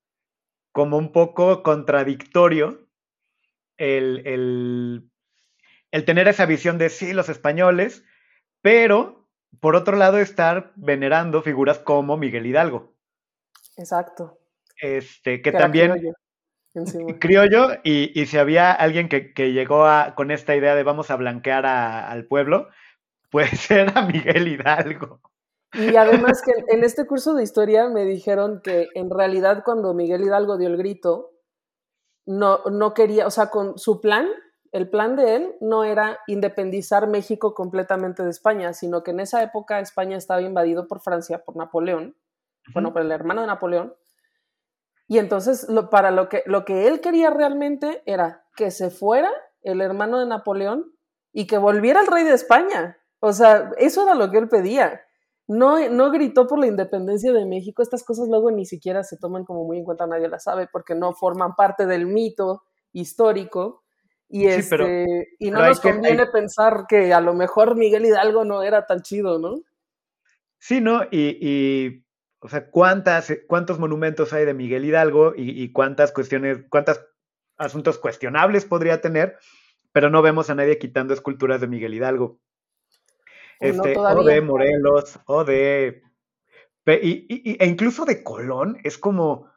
[0.72, 2.88] como un poco contradictorio
[3.76, 5.10] el, el,
[5.90, 8.04] el tener esa visión de sí, los españoles,
[8.60, 9.28] pero
[9.60, 12.94] por otro lado estar venerando figuras como Miguel Hidalgo.
[13.76, 14.38] Exacto.
[14.80, 16.14] Este, que, también
[17.18, 21.16] criollo y, y, si había alguien que, llegó a, con esta idea de vamos a
[21.16, 22.68] blanquear al pueblo,
[23.30, 25.20] puede ser a Miguel Hidalgo.
[25.72, 30.22] Y además que en este curso de historia me dijeron que en realidad cuando Miguel
[30.22, 31.32] Hidalgo dio el grito,
[32.24, 34.26] no, no quería, o sea, con su plan,
[34.72, 39.42] el plan de él no era independizar México completamente de España, sino que en esa
[39.42, 42.16] época España estaba invadido por Francia, por Napoleón,
[42.72, 43.94] bueno, por el hermano de Napoleón,
[45.08, 49.30] y entonces, lo, para lo que, lo que él quería realmente era que se fuera
[49.62, 50.92] el hermano de Napoleón
[51.32, 52.98] y que volviera el rey de España.
[53.20, 55.02] O sea, eso era lo que él pedía.
[55.48, 57.82] No, no gritó por la independencia de México.
[57.82, 60.94] Estas cosas luego ni siquiera se toman como muy en cuenta, nadie las sabe, porque
[60.94, 63.84] no forman parte del mito histórico.
[64.28, 68.86] Y, este, y no nos conviene pensar que a lo mejor Miguel Hidalgo no era
[68.86, 69.54] tan chido, ¿no?
[70.58, 71.02] Sí, ¿no?
[71.12, 72.04] Y,
[72.46, 77.04] o sea, ¿cuántas, ¿cuántos monumentos hay de Miguel Hidalgo y, cuántas cuestiones, cuántos
[77.56, 79.36] asuntos cuestionables podría tener?
[79.90, 82.38] Pero no vemos a nadie quitando esculturas de Miguel Hidalgo.
[83.58, 86.04] Este, o de Morelos, o de...
[86.84, 89.50] e incluso de Colón, es como...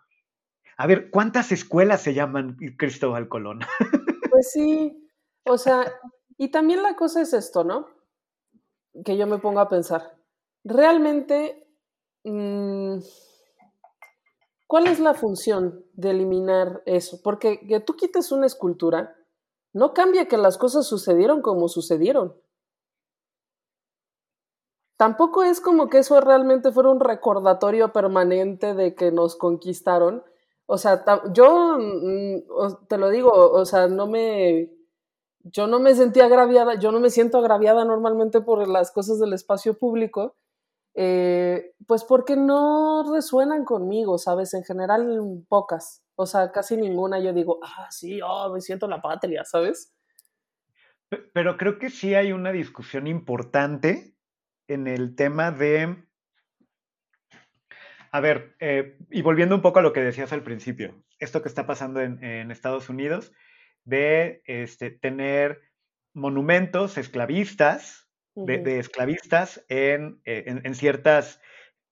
[0.76, 3.60] A ver, ¿cuántas escuelas se llaman Cristóbal Colón?
[4.32, 5.10] Pues sí,
[5.44, 5.92] o sea,
[6.38, 7.88] y también la cosa es esto, ¿no?
[9.04, 10.16] Que yo me pongo a pensar.
[10.64, 11.69] Realmente,
[14.68, 17.22] ¿cuál es la función de eliminar eso?
[17.24, 19.16] Porque que tú quites una escultura
[19.74, 22.36] no cambia que las cosas sucedieron como sucedieron.
[24.98, 30.24] Tampoco es como que eso realmente fuera un recordatorio permanente de que nos conquistaron.
[30.66, 34.72] O sea, yo mm, te lo digo, o sea, no me
[35.44, 39.34] yo no me sentí agraviada, yo no me siento agraviada normalmente por las cosas del
[39.34, 40.36] espacio público,
[40.96, 44.54] eh, pues porque no resuenan conmigo, ¿sabes?
[44.54, 46.04] En general, pocas.
[46.16, 49.96] O sea, casi ninguna yo digo, ah, sí, oh, me siento la patria, ¿sabes?
[51.34, 54.16] Pero creo que sí hay una discusión importante
[54.68, 56.04] en el tema de...
[58.12, 61.48] A ver, eh, y volviendo un poco a lo que decías al principio, esto que
[61.48, 63.32] está pasando en, en Estados Unidos,
[63.86, 65.62] de este, tener
[66.14, 68.09] monumentos esclavistas,
[68.46, 71.42] de, esclavistas eh, en, ciertas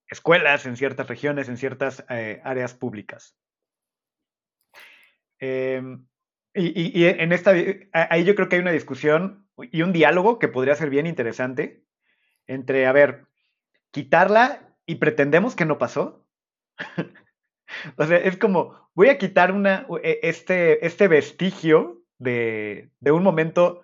[0.08, 3.36] escuelas, en ciertas regiones, en ciertas eh, áreas públicas.
[5.38, 6.06] Em,
[6.54, 7.52] y, en esta,
[7.92, 11.84] ahí yo creo que hay una discusión y un diálogo que podría ser bien interesante
[12.46, 13.26] entre, a ver,
[13.90, 16.26] quitarla y pretendemos que no pasó.
[17.96, 23.82] o sea, es como, voy a quitar una, e, este, este vestigio de, un momento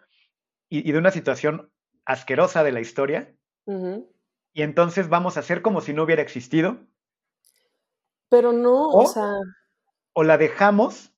[0.68, 1.70] y, de una situación
[2.04, 3.34] asquerosa de la historia.
[3.66, 6.78] Y entonces vamos a hacer como si no hubiera existido.
[8.28, 9.32] Pero no, o, sea.
[10.12, 11.12] O la dejamos,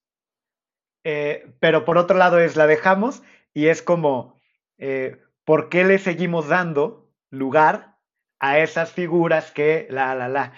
[1.05, 3.23] eh, pero por otro lado es la dejamos
[3.53, 4.41] y es como,
[4.79, 7.97] eh, ¿por qué le seguimos dando lugar
[8.39, 10.53] a esas figuras que la, la, la?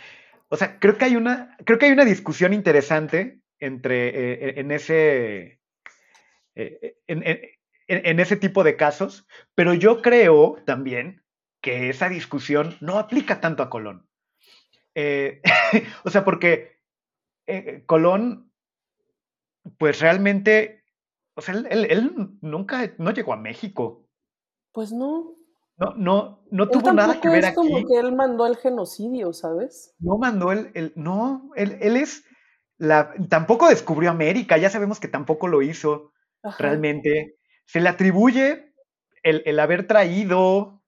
[0.48, 4.70] O sea, creo que hay una, creo que hay una discusión interesante entre, eh, en
[4.70, 5.60] ese,
[6.54, 7.40] en, en
[7.88, 11.22] ese tipo de casos, pero yo creo también
[11.60, 14.08] que esa discusión no aplica tanto a Colón.
[14.94, 15.40] Eh,
[16.04, 16.80] o sea, porque
[17.46, 18.52] eh, Colón,
[19.78, 20.84] pues realmente,
[21.34, 24.06] o sea, él, nunca, no llegó a México.
[24.72, 25.34] Pues no.
[25.78, 29.94] No, no, no tuvo nada que ver es como que él mandó el genocidio, ¿sabes?
[30.00, 32.24] No mandó el, el no, él, él es
[32.78, 36.12] la, tampoco descubrió América, ya sabemos que tampoco lo hizo
[36.58, 37.37] realmente
[37.68, 38.72] se le atribuye
[39.22, 40.82] el, haber traído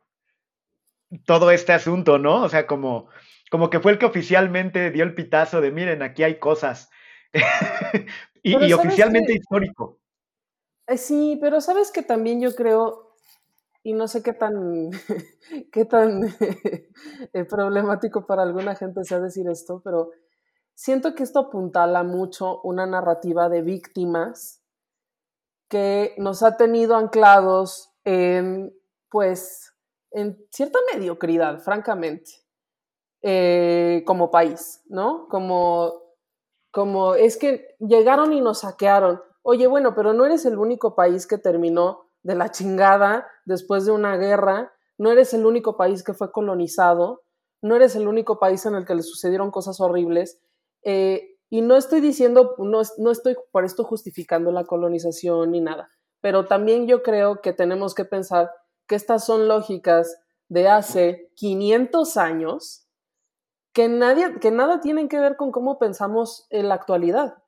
[1.26, 2.42] todo este asunto, ¿no?
[2.42, 3.08] O sea, como,
[3.50, 6.88] como que fue el que oficialmente dio el pitazo de, miren, aquí hay cosas.
[8.42, 9.98] y, oficialmente histórico.
[10.86, 13.14] Eh, sí, pero sabes que también yo creo,
[13.82, 14.90] y no sé qué tan,
[15.72, 16.22] qué tan
[17.34, 20.12] eh, problemático para alguna gente sea decir esto, pero
[20.74, 24.59] siento que esto apuntala mucho una narrativa de víctimas
[25.70, 28.76] que nos ha tenido anclados en,
[29.08, 29.72] pues,
[30.10, 32.32] en cierta mediocridad, francamente,
[33.22, 35.28] eh, como país, ¿no?
[35.28, 35.94] Como,
[36.72, 39.22] como es que llegaron y nos saquearon.
[39.42, 43.92] Oye, bueno, pero no eres el único país que terminó de la chingada después de
[43.92, 47.22] una guerra, no eres el único país que fue colonizado,
[47.62, 50.40] no eres el único país en el que le sucedieron cosas horribles.
[50.82, 55.90] Eh, y no estoy diciendo, no, no estoy por esto justificando la colonización ni nada,
[56.20, 58.52] pero también yo creo que tenemos que pensar
[58.86, 60.16] que estas son lógicas
[60.48, 62.86] de hace 500 años
[63.72, 67.42] que, nadie, que nada tienen que ver con cómo pensamos en la actualidad.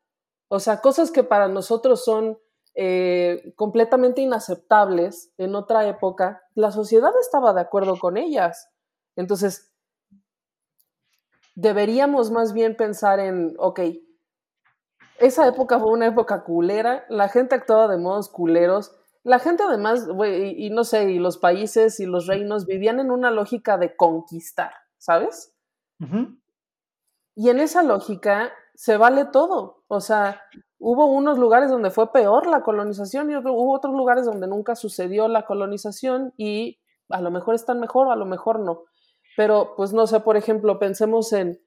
[0.49, 2.38] O sea, cosas que para nosotros son
[2.75, 8.69] eh, completamente inaceptables en otra época, la sociedad estaba de acuerdo con ellas.
[9.17, 9.71] Entonces,
[11.55, 13.81] deberíamos más bien pensar en, ok,
[15.19, 18.92] esa época fue una época culera, la gente actuaba de modos culeros,
[19.23, 23.31] la gente además, y, no sé, y los países y los reinos vivían en una
[23.31, 25.55] lógica de conquistar, ¿sabes?
[27.37, 30.42] Y en esa lógica se vale todo, o sea,
[30.79, 35.29] hubo unos lugares donde fue peor la colonización y hubo otros lugares donde nunca sucedió
[35.29, 38.85] la colonización y a lo mejor están mejor, a lo mejor no.
[39.37, 41.60] Pero, pues no sé, por ejemplo, pensemos en,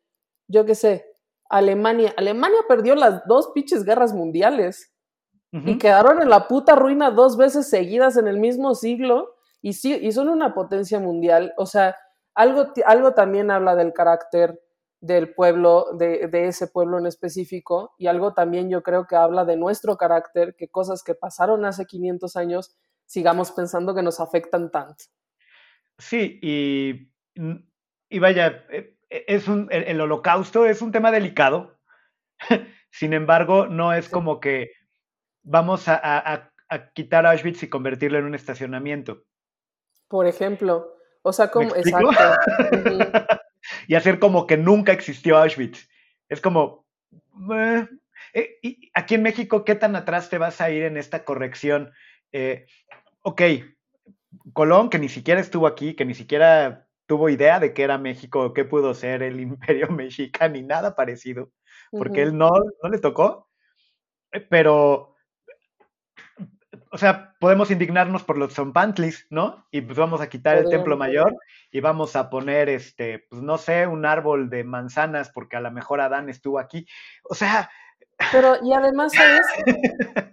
[0.47, 1.05] yo qué sé,
[1.49, 2.13] Alemania.
[2.18, 4.91] Alemania perdió las dos pinches guerras mundiales
[5.51, 9.97] y quedaron en la puta ruina dos veces seguidas en el mismo siglo y sí,
[10.01, 11.53] y son una potencia mundial.
[11.57, 11.95] O sea,
[12.34, 14.61] algo, algo también habla del carácter
[14.99, 19.45] del pueblo, de, de, ese pueblo en específico, y algo también yo creo que habla
[19.45, 24.72] de nuestro carácter, que cosas que pasaron hace 500 años sigamos pensando que nos afectan
[24.72, 25.05] tanto.
[25.97, 27.14] Sí, y,
[28.10, 31.80] y vaya, e, e, es un, el, holocausto es un tema delicado,
[32.92, 34.72] sin embargo, no es como que
[35.44, 39.24] vamos a, a, a quitar Auschwitz y convertirlo en un estacionamiento.
[40.08, 42.10] Por ejemplo, o sea, como, exacto.
[43.88, 45.90] y hacer como que nunca existió Auschwitz.
[46.30, 46.86] Es como,
[48.34, 51.94] eh, y aquí en México, ¿qué tan atrás te vas a ir en esta corrección?
[52.32, 52.68] Eh,
[53.22, 53.42] ok,
[54.54, 58.53] Colón, que ni siquiera estuvo aquí, que ni siquiera tuvo idea de qué era México
[58.53, 61.51] qué pudo ser el imperio mexica, ni nada parecido,
[61.91, 62.51] porque él no,
[62.82, 63.49] no le tocó,
[64.32, 65.16] eh, pero
[66.91, 69.68] o sea, podemos indignarnos por los zompantlis, ¿no?
[69.70, 71.36] Y pues vamos a quitar el templo mayor
[71.70, 75.72] y vamos a poner, este, pues no sé, un árbol de manzanas porque a lo
[75.72, 76.88] mejor Adán estuvo aquí.
[77.24, 77.70] O sea...
[78.32, 79.45] Pero, y además, ¿sabes?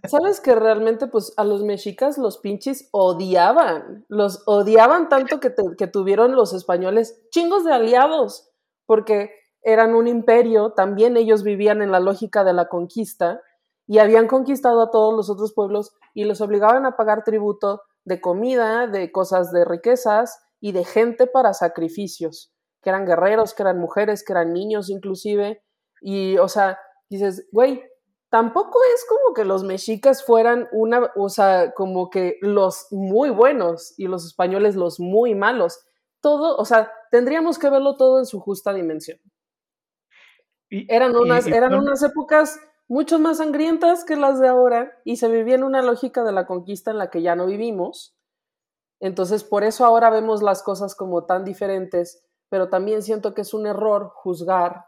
[0.08, 4.04] ¿Sabes que realmente, pues, a los mexicas los pinches odiaban?
[4.08, 8.50] Los odiaban tanto que, que tuvieron los españoles chingos de aliados,
[8.86, 9.30] porque
[9.62, 13.40] eran un imperio, también ellos vivían en la lógica de la conquista
[13.86, 18.20] y habían conquistado a todos los otros pueblos y los obligaban a pagar tributo de
[18.20, 22.52] comida, de cosas de riquezas y de gente para sacrificios,
[22.82, 25.62] que eran guerreros, que eran mujeres, que eran niños inclusive.
[26.00, 26.78] Y, o sea,
[27.16, 27.82] dices, güey,
[28.32, 33.92] tampoco es como que los mexicas fueran una, o sea, como que los muy buenos
[33.98, 35.80] y los españoles los muy malos.
[36.20, 39.18] Todo, o sea, tendríamos que verlo todo en su justa dimensión.
[40.70, 42.58] eran unas, eran unas épocas
[42.88, 46.46] mucho más sangrientas que las de ahora y se vivía en una lógica de la
[46.46, 48.16] conquista en la que ya no vivimos.
[49.00, 53.52] Entonces, por eso ahora vemos las cosas como tan diferentes, pero también siento que es
[53.52, 54.86] un error juzgar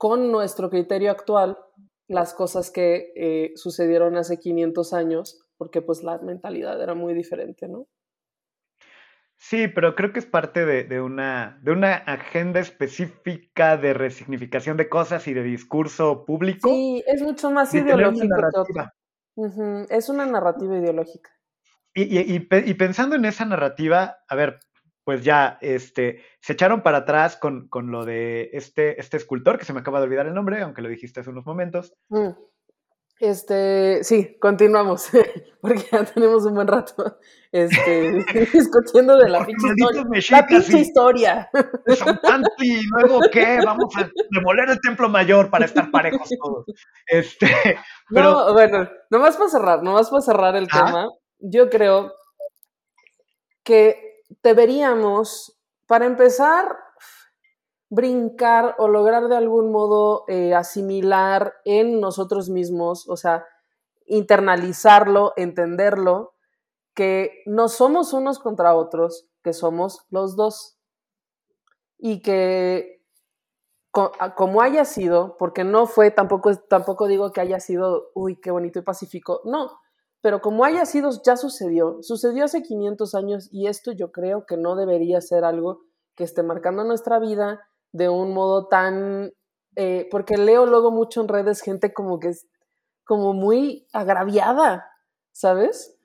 [0.00, 1.58] con nuestro criterio actual
[2.08, 7.68] las cosas que eh, sucedieron hace 500 años, porque pues la mentalidad era muy diferente,
[7.68, 7.86] ¿no?
[9.36, 14.88] Sí, pero creo que es parte de, una, de una agenda específica de resignificación de
[14.88, 16.70] cosas y de discurso público.
[16.70, 18.36] Sí, es mucho más ideológico.
[19.90, 21.30] Es una narrativa ideológica.
[21.92, 22.40] Y,
[22.74, 24.60] pensando en esa narrativa, a ver,
[25.04, 29.72] pues ya este, se echaron para atrás con, lo de este, este escultor, que se
[29.72, 31.94] me acaba de olvidar el nombre, aunque lo dijiste hace unos momentos.
[32.08, 32.30] Mm.
[33.20, 35.10] Este, sí, continuamos,
[35.60, 37.18] porque ya tenemos un buen rato
[37.52, 40.04] este, discutiendo de la pinche historia.
[40.30, 41.50] La pinche historia.
[42.58, 43.58] ¿Y luego qué?
[43.64, 46.64] Vamos a demoler el templo mayor para estar parejos todos.
[47.06, 47.48] Este,
[48.08, 48.32] pero...
[48.32, 52.14] No, bueno, nomás para cerrar, nomás para cerrar el tema, yo creo
[53.62, 54.09] que
[54.42, 56.76] deberíamos, para empezar,
[57.88, 63.44] brincar o lograr de algún modo eh, asimilar en nosotros mismos, o sea,
[64.06, 66.34] internalizarlo, entenderlo,
[66.94, 70.78] que no somos unos contra otros, que somos los dos.
[71.98, 73.00] Y que
[74.36, 78.78] como haya sido, porque no fue, tampoco, tampoco digo que haya sido, uy, qué bonito
[78.78, 79.80] y pacífico, no,
[80.22, 84.56] pero como haya sido, ya sucedió, sucedió hace 500 años y esto yo creo que
[84.56, 85.80] no debería ser algo
[86.14, 87.60] que esté marcando nuestra vida,
[87.92, 89.32] de un modo tan,
[89.76, 92.46] eh, porque leo luego mucho en redes gente como que es
[93.04, 94.86] como muy agraviada,
[95.32, 95.96] ¿sabes?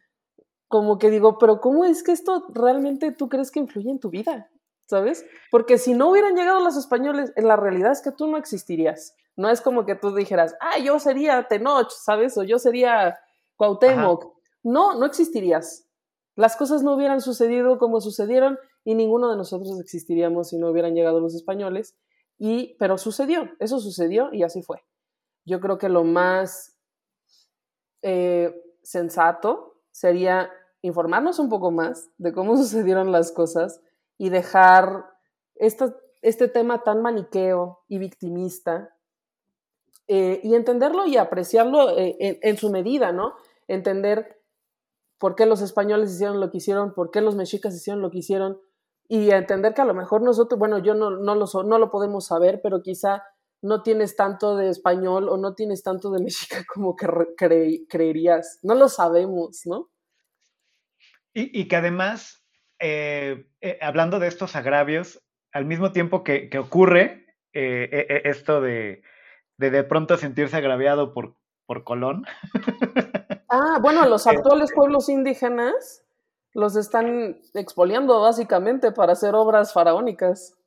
[0.68, 4.09] Como que digo, pero ¿cómo es que esto realmente tú crees que influye en tu
[4.09, 4.49] vida?
[4.88, 5.26] ¿Sabes?
[5.51, 9.16] Porque si no hubieran llegado los españoles, en la realidad es que tú no existirías.
[9.36, 12.38] No es como que tú dijeras, ah, yo sería Tenoch, ¿sabes?
[12.38, 13.18] O yo sería
[13.56, 14.34] Cuauhtémoc.
[14.64, 15.88] No, no existirías.
[16.36, 20.93] Las cosas no hubieran sucedido como sucedieron y ninguno de nosotros existiríamos si no hubieran
[20.93, 21.95] llegado los españoles.
[22.38, 24.84] Y, pero sucedió, eso sucedió y así fue.
[25.45, 26.78] Yo creo que lo más
[28.01, 28.53] eh,
[28.84, 30.51] sensato sería
[30.82, 33.82] informarnos un poco más de cómo sucedieron las cosas
[34.18, 35.06] y dejar
[35.56, 38.95] este tema tan maniqueo y victimista
[40.08, 43.36] eh, y entenderlo y apreciarlo eh, en, en, su medida, ¿no?
[43.68, 44.41] Entender
[45.18, 48.20] por qué los españoles hicieron lo que hicieron, por qué los mexicas hicieron lo que
[48.20, 48.59] hicieron,
[49.07, 52.26] y entender que a lo mejor nosotros, bueno, yo no, no, lo, no lo podemos
[52.26, 53.24] saber, pero quizá
[53.61, 57.07] no tienes tanto de español o no tienes tanto de mexica como que
[57.88, 58.59] creerías.
[58.63, 59.89] No lo sabemos, ¿no?
[61.38, 62.45] Y, que además,
[62.80, 69.03] eh, eh, hablando de estos agravios, al mismo tiempo que, ocurre eh, esto de,
[69.57, 71.36] de, de pronto sentirse agraviado por,
[71.66, 72.24] por Colón.
[73.58, 76.03] Ah, bueno, los actuales pueblos indígenas
[76.53, 80.58] Los están expoliando básicamente para hacer obras faraónicas.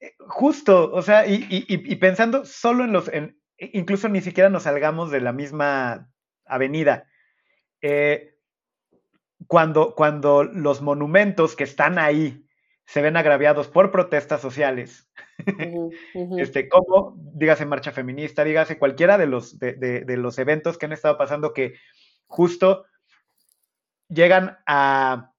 [0.00, 5.10] Eh, justo, o sea, y, pensando solo en los, en, incluso ni siquiera nos salgamos
[5.10, 6.10] de la misma
[6.44, 7.06] avenida.
[7.80, 8.34] Eh,
[9.46, 12.46] cuando, cuando los monumentos que están ahí
[12.84, 15.10] se ven agraviados por protestas sociales,
[16.38, 21.16] este, como, dígase marcha feminista, dígase cualquiera de los, de, los eventos que han estado
[21.16, 21.74] pasando que
[22.30, 22.86] justo
[24.08, 25.32] llegan a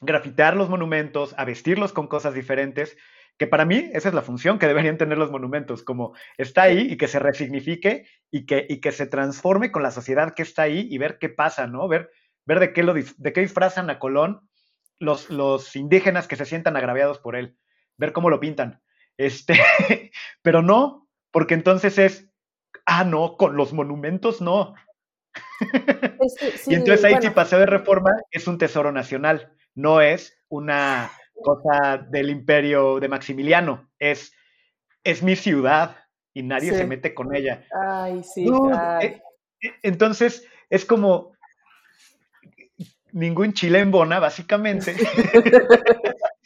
[0.00, 2.96] grafitear los monumentos, a vestirlos con cosas diferentes,
[3.38, 6.86] que para mí esa es la función que deberían tener los monumentos, como está ahí
[6.90, 10.62] y que se resignifique y que, y que se transforme con la sociedad que está
[10.62, 11.88] ahí y ver qué pasa, ¿no?
[11.88, 12.10] Ver,
[12.44, 14.48] ver de, qué lo, de qué disfrazan a Colón
[14.98, 17.56] los, los indígenas que se sientan agraviados por él,
[17.96, 18.82] ver cómo lo pintan.
[19.16, 19.54] Este,
[20.42, 22.30] pero no, porque entonces es,
[22.86, 24.74] ah, no, con los monumentos no.
[26.66, 31.10] y entonces ahí si Paseo de Reforma es un tesoro nacional, no es una
[31.42, 34.32] cosa del imperio de Maximiliano, es,
[35.02, 35.96] es mi ciudad
[36.32, 37.64] y nadie se mete con ella.
[37.88, 38.46] Ay, sí.
[39.00, 39.22] Eh,
[39.60, 41.34] eh, entonces es como
[43.14, 44.94] ningún chile en bona, básicamente.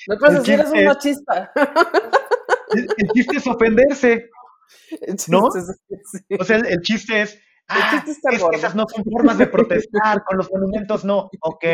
[0.06, 1.52] no puedes decir, eres un machista.
[2.98, 4.30] El, chiste es ofenderse.
[5.28, 5.48] ¿No?
[6.38, 7.40] O sea, el, chiste es.
[7.68, 8.02] Ah,
[8.52, 11.30] esas no son formas de protestar, con los monumentos no.
[11.40, 11.64] Ok.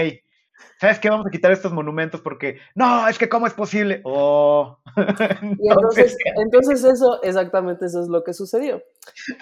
[0.81, 1.11] ¿Sabes qué?
[1.11, 2.59] Vamos a quitar estos monumentos porque.
[2.75, 4.01] No, es que ¿cómo es posible?
[4.05, 4.79] Oh.
[4.97, 8.83] entonces, entonces, eso, exactamente eso es lo que sucedió.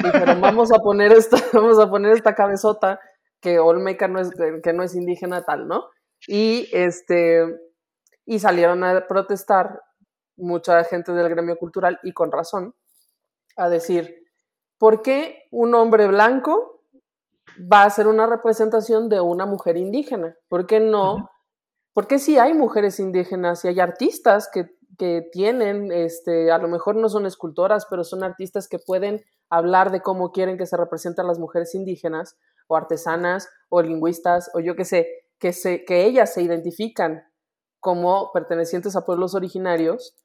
[0.03, 3.01] Dijeron, vamos a poner esta, vamos a poner esta cabezota
[3.41, 4.31] que Olmeca no es,
[4.63, 5.89] que no es indígena tal, ¿no?
[6.27, 7.47] Y este.
[8.25, 9.81] Y salieron a protestar
[10.37, 12.75] mucha gente del gremio cultural, y con razón,
[13.57, 14.22] a decir,
[14.83, 16.83] ¿por qué un hombre blanco
[17.73, 20.37] va a ser una representación de una mujer indígena?
[20.49, 21.31] ¿Por qué no?
[21.93, 26.97] Porque si hay mujeres indígenas y hay artistas que, que tienen, este, a lo mejor
[26.97, 31.29] no son escultoras, pero son artistas que pueden hablar de cómo quieren que se representen
[31.29, 35.07] las mujeres indígenas, o artesanas, o lingüistas, o yo qué sé,
[35.39, 37.23] que, se, que ellas se identifican
[37.79, 40.17] como pertenecientes a pueblos originarios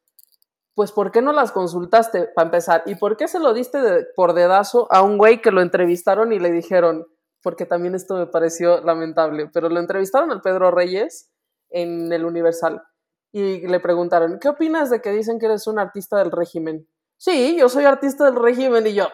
[0.78, 2.84] pues ¿por qué no las consultaste para empezar?
[2.86, 3.80] ¿Y por qué se lo diste
[4.16, 7.08] por dedazo a un güey que lo entrevistaron y le dijeron,
[7.42, 11.32] porque también esto me pareció lamentable, pero lo entrevistaron al Pedro Reyes
[11.72, 12.84] en el Universal
[13.32, 16.88] y le preguntaron, ¿qué opinas de que dicen que eres un artista del régimen?
[17.18, 19.08] Sí, yo soy artista del régimen y yo,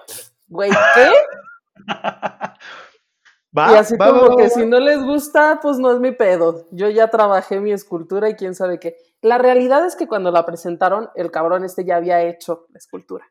[0.47, 1.11] güey, ¿qué?
[3.71, 6.67] y así como que si no les gusta, pues no es mi pedo.
[6.71, 8.97] Yo ya trabajé mi escultura y quién sabe qué.
[9.23, 13.25] La realidad es que cuando la presentaron, el cabrón este ya había hecho la escultura.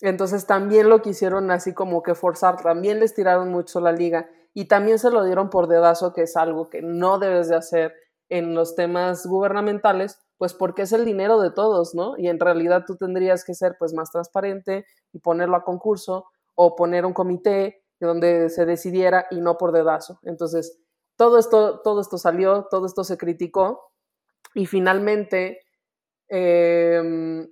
[0.00, 4.64] Entonces también lo quisieron así como que forzar, también les tiraron mucho la liga y
[4.64, 7.94] también se lo dieron por dedazo, que es algo que no debes de hacer
[8.28, 12.18] en los temas gubernamentales, pues porque es el dinero de todos, ¿no?
[12.18, 16.24] Y en realidad tú tendrías que ser pues más transparente y ponerlo a concurso
[16.56, 20.18] o poner un comité donde se decidiera y no por dedazo.
[20.24, 20.80] Entonces,
[21.16, 23.89] todo esto, todo esto salió, todo esto se criticó
[24.54, 25.60] y finalmente,
[26.28, 27.48] em,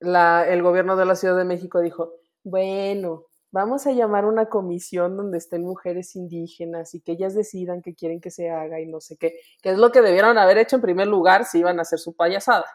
[0.00, 2.12] el gobierno de la Ciudad de México dijo,
[2.44, 7.94] bueno, vamos a llamar una comisión donde estén mujeres indígenas y que ellas decidan qué
[7.94, 10.76] quieren que se haga y no sé qué, que es lo que debieron haber hecho
[10.76, 12.66] en primer lugar si iban a hacer su payasada.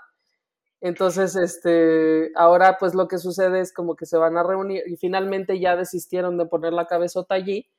[0.81, 4.97] Entonces, este, ahora pues lo que sucede es como que se van a reunir y
[4.97, 7.69] finalmente ya desistieron de poner la cabezota allí,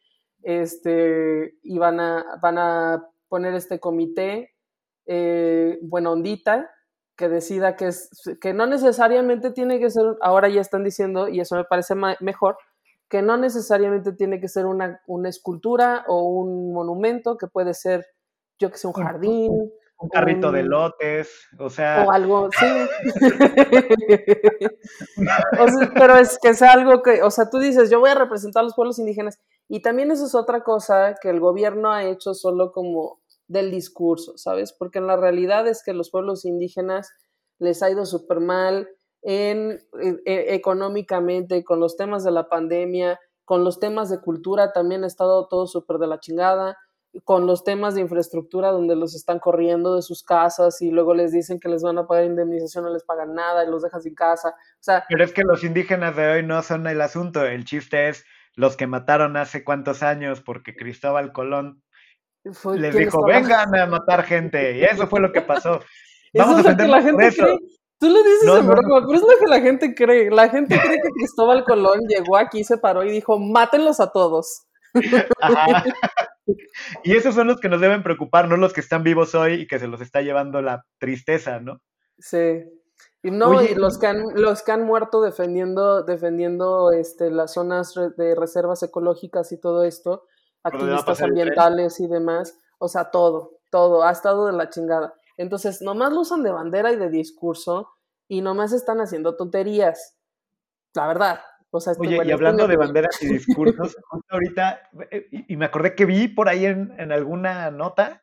[0.42, 4.51] este, y van a, van a poner este comité
[5.06, 6.70] eh, buena ondita,
[7.16, 8.08] que decida que, es,
[8.40, 12.56] que no necesariamente tiene que ser, ahora ya están diciendo, y eso me parece mejor,
[13.08, 18.06] que no necesariamente tiene que ser una, una, escultura o un monumento, que puede ser,
[18.58, 19.72] yo que sé, un jardín.
[19.98, 22.04] Un carrito de lotes, o sea.
[22.04, 22.66] O algo, sí.
[25.94, 28.64] pero es que sea algo que, o sea, tú dices, yo voy a representar a
[28.64, 29.38] los pueblos indígenas,
[29.68, 33.21] y también eso es otra cosa que el gobierno ha hecho solo como
[33.52, 34.72] del discurso, ¿sabes?
[34.72, 37.12] Porque en la realidad es que los pueblos indígenas
[37.58, 38.88] les ha ido súper mal
[39.22, 39.78] en,
[40.24, 45.06] e, económicamente, con los temas de la pandemia, con los temas de cultura también ha
[45.06, 46.76] estado todo súper de la chingada,
[47.24, 51.30] con los temas de infraestructura donde los están corriendo de sus casas y luego les
[51.30, 54.14] dicen que les van a pagar indemnización, no les pagan nada y los dejan sin
[54.14, 54.48] casa.
[54.48, 58.08] O sea, Pero es que los indígenas de hoy no son el asunto, el chiste
[58.08, 58.24] es
[58.54, 61.81] los que mataron hace cuántos años porque Cristóbal Colón
[62.44, 64.78] les dijo, vengan a matar gente.
[64.78, 65.80] Y eso fue lo que pasó.
[66.34, 67.58] Vamos eso es lo que la gente cree.
[67.98, 70.30] Tú lo dices en broma, pero es lo que la gente cree.
[70.30, 74.66] La gente cree que Cristóbal Colón llegó aquí, se paró y dijo, mátenlos a todos.
[77.04, 79.66] Y esos son los que nos deben preocupar, no los que están vivos hoy y
[79.66, 81.80] que se los está llevando la tristeza, ¿no?
[82.18, 82.64] Sí.
[83.22, 87.94] Y no, y los que han, los que han muerto defendiendo, defendiendo este, las zonas
[88.16, 90.24] de reservas ecológicas y todo esto,
[90.62, 95.14] activistas ambientales y demás, o sea, todo, todo, ha estado de la chingada.
[95.36, 97.88] Entonces, nomás lo usan de bandera y de discurso
[98.28, 100.16] y nomás están haciendo tonterías.
[100.94, 101.40] La verdad.
[101.70, 105.64] O sea, este, Oye, y hablando de banderas y discursos, justo ahorita, eh, y me
[105.64, 108.22] acordé que vi por ahí en, en alguna nota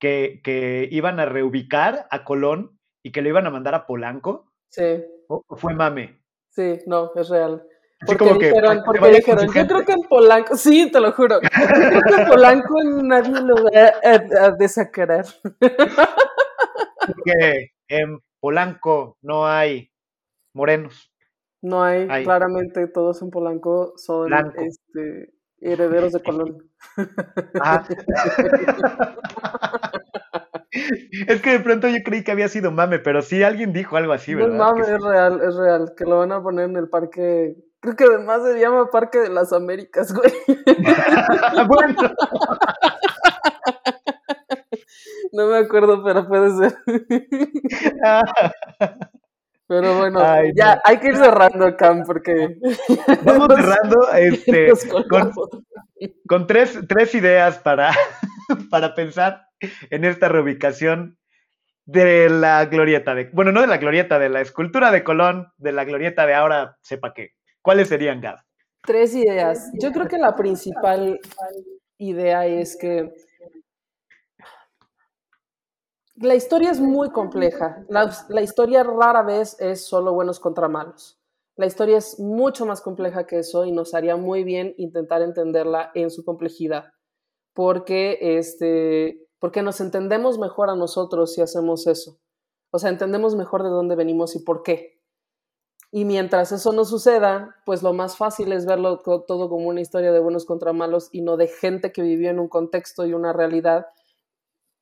[0.00, 4.50] que, que, iban a reubicar a Colón y que lo iban a mandar a Polanco.
[4.70, 5.04] Sí.
[5.28, 6.20] ¿O fue mame?
[6.48, 7.62] Sí, no, es real.
[8.06, 12.02] Porque dijeron, porque dijeron yo creo que en Polanco, sí, te lo juro, yo creo
[12.02, 13.70] que en Polanco nadie lo va
[14.02, 15.26] a, a desacarar.
[17.06, 19.90] Porque en Polanco no hay
[20.54, 21.10] morenos.
[21.62, 26.70] No hay, claramente todos en Polanco son este, herederos de Colón.
[27.60, 27.86] Ah.
[31.26, 34.14] es que de pronto yo creí que había sido mame, pero sí alguien dijo algo
[34.14, 34.56] así, ¿verdad?
[34.56, 37.96] No mame, es real, es real, que lo van a poner en el parque, creo
[37.96, 40.32] que además se llama Parque de las Américas, güey.
[41.66, 42.14] bueno.
[45.32, 46.76] No me acuerdo, pero puede ser.
[49.70, 50.20] Pero bueno,
[50.56, 52.58] ya hay que ir cerrando, Cam, porque.
[53.24, 54.72] Vamos cerrando este,
[56.26, 57.92] con, tres, tres, ideas para,
[58.68, 59.46] para pensar
[59.90, 61.18] en esta reubicación
[61.84, 63.30] de la glorieta de.
[63.32, 66.76] Bueno, no de la glorieta, de la escultura de Colón, de la glorieta de ahora,
[66.80, 67.30] sepa qué.
[67.62, 68.38] ¿Cuáles serían, Gab?
[68.82, 69.70] Tres ideas.
[69.80, 71.20] Yo creo que la principal
[71.98, 73.12] idea es que
[76.20, 77.84] la historia es muy compleja.
[77.88, 81.18] La, historia rara vez es solo buenos contra malos.
[81.56, 85.90] La historia es mucho más compleja que eso y nos haría muy bien intentar entenderla
[85.94, 86.92] en su complejidad,
[87.54, 92.18] porque, este, porque nos entendemos mejor a nosotros si hacemos eso.
[92.70, 94.99] O sea, entendemos mejor de dónde venimos y por qué.
[95.92, 100.12] Y mientras eso no suceda, pues lo más fácil es verlo todo como una historia
[100.12, 103.32] de buenos contra malos y no de gente que vivió en un contexto y una
[103.32, 103.86] realidad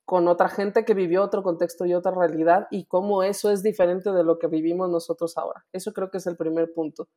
[0.05, 4.11] con otra gente que vivió otro contexto y otra realidad y cómo eso es diferente
[4.11, 5.65] de lo que vivimos nosotros ahora.
[5.71, 7.09] Eso creo que es el primer punto.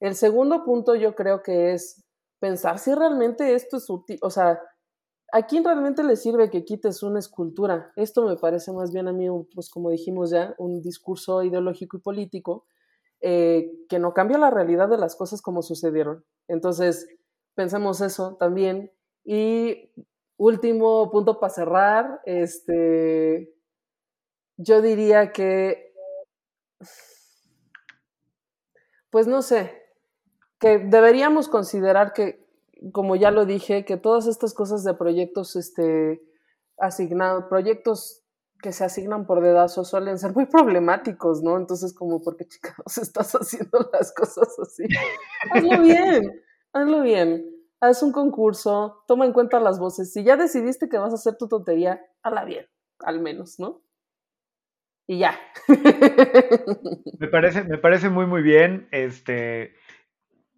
[0.00, 2.04] El segundo punto yo creo que es
[2.40, 4.60] pensar si realmente esto es útil, o sea,
[5.32, 7.92] ¿a quién realmente le sirve que quites una escultura?
[7.94, 12.00] Esto me parece más bien a mí, pues como dijimos ya, un discurso ideológico y
[12.00, 12.66] político
[13.22, 16.24] eh, que no cambia la realidad de las cosas como sucedieron.
[16.48, 17.08] Entonces,
[17.54, 18.92] pensemos eso también.
[19.24, 19.92] Y
[20.36, 23.54] último punto para cerrar, este,
[24.56, 25.94] yo diría que,
[29.10, 29.72] pues no sé,
[30.58, 32.44] que deberíamos considerar que,
[32.92, 36.20] como ya lo dije, que todas estas cosas de proyectos, este,
[36.76, 38.21] asignados, proyectos
[38.62, 41.58] que se asignan por dedazo suelen ser muy problemáticos, ¿no?
[41.58, 44.84] Entonces, como, ¿por qué chicos estás haciendo las cosas así?
[45.52, 46.42] hazlo bien,
[46.72, 47.52] hazlo bien
[47.82, 50.12] haz un concurso, toma en cuenta las voces.
[50.12, 52.66] Si ya decidiste que vas a hacer tu tontería, hala bien,
[53.00, 53.82] al menos, ¿no?
[55.08, 55.36] Y ya.
[57.18, 58.88] me, parece, me parece muy, muy bien.
[58.92, 59.74] Este,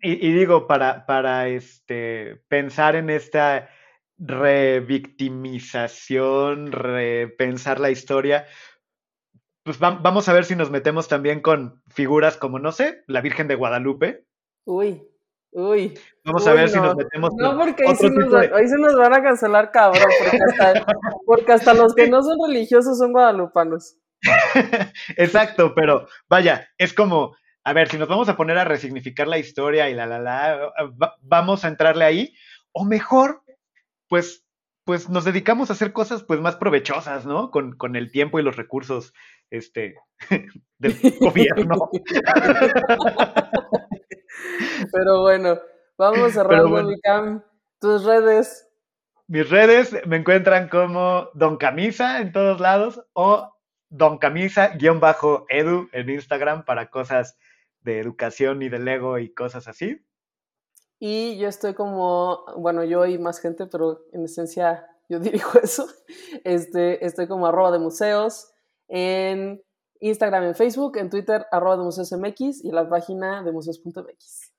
[0.03, 3.71] y, digo, para, para este, pensar en esta
[4.19, 8.47] revictimización, repensar la historia,
[9.65, 13.49] pues vamos a ver si nos metemos también con figuras como, no sé, la Virgen
[13.49, 14.27] de Guadalupe.
[14.67, 15.03] Uy.
[15.53, 15.99] Uy.
[16.25, 17.31] Vamos a ver si nos metemos.
[17.39, 20.03] No, porque ahí, se nos, van a cancelar, cabrón.
[21.25, 23.97] Porque hasta, los que no son religiosos son guadalupanos.
[25.17, 29.39] Exacto, pero vaya, es como, a ver, si nos vamos a poner a resignificar la
[29.39, 30.73] historia y la, la, la,
[31.23, 32.35] vamos a entrarle ahí.
[32.73, 33.44] O mejor,
[34.09, 34.47] pues,
[34.85, 37.51] pues nos dedicamos a hacer cosas pues más provechosas, ¿no?
[37.51, 39.13] Con, con el tiempo y los recursos
[39.51, 39.97] este,
[40.79, 41.91] del gobierno.
[44.93, 45.59] Pero bueno,
[45.97, 46.91] vamos cerrando bueno.
[47.03, 47.43] cam.
[47.81, 48.69] Tus redes.
[49.27, 53.55] Mis redes me encuentran como Don Camisa en todos lados o
[53.89, 57.39] Don Camisa-edu en Instagram para cosas
[57.81, 60.05] de educación y de Lego y cosas así.
[60.99, 65.87] Y yo estoy como, bueno, yo y más gente, pero en esencia yo dirijo eso.
[66.45, 68.53] Este, estoy como arroba de museos
[68.89, 69.63] en
[70.01, 74.53] Instagram, en Facebook, en Twitter, arroba de museos MX y la página de museos.mx.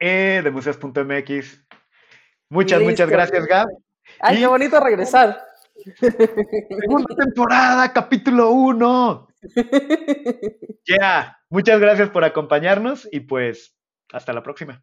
[0.00, 1.64] Eh, de museos.mx.
[2.48, 3.68] Muchas, muchas gracias, Gab.
[4.18, 5.40] Ay, qué bonito regresar.
[5.98, 9.28] Segunda temporada, capítulo 1.
[10.86, 13.76] Ya, muchas gracias por acompañarnos y pues
[14.12, 14.82] hasta la próxima.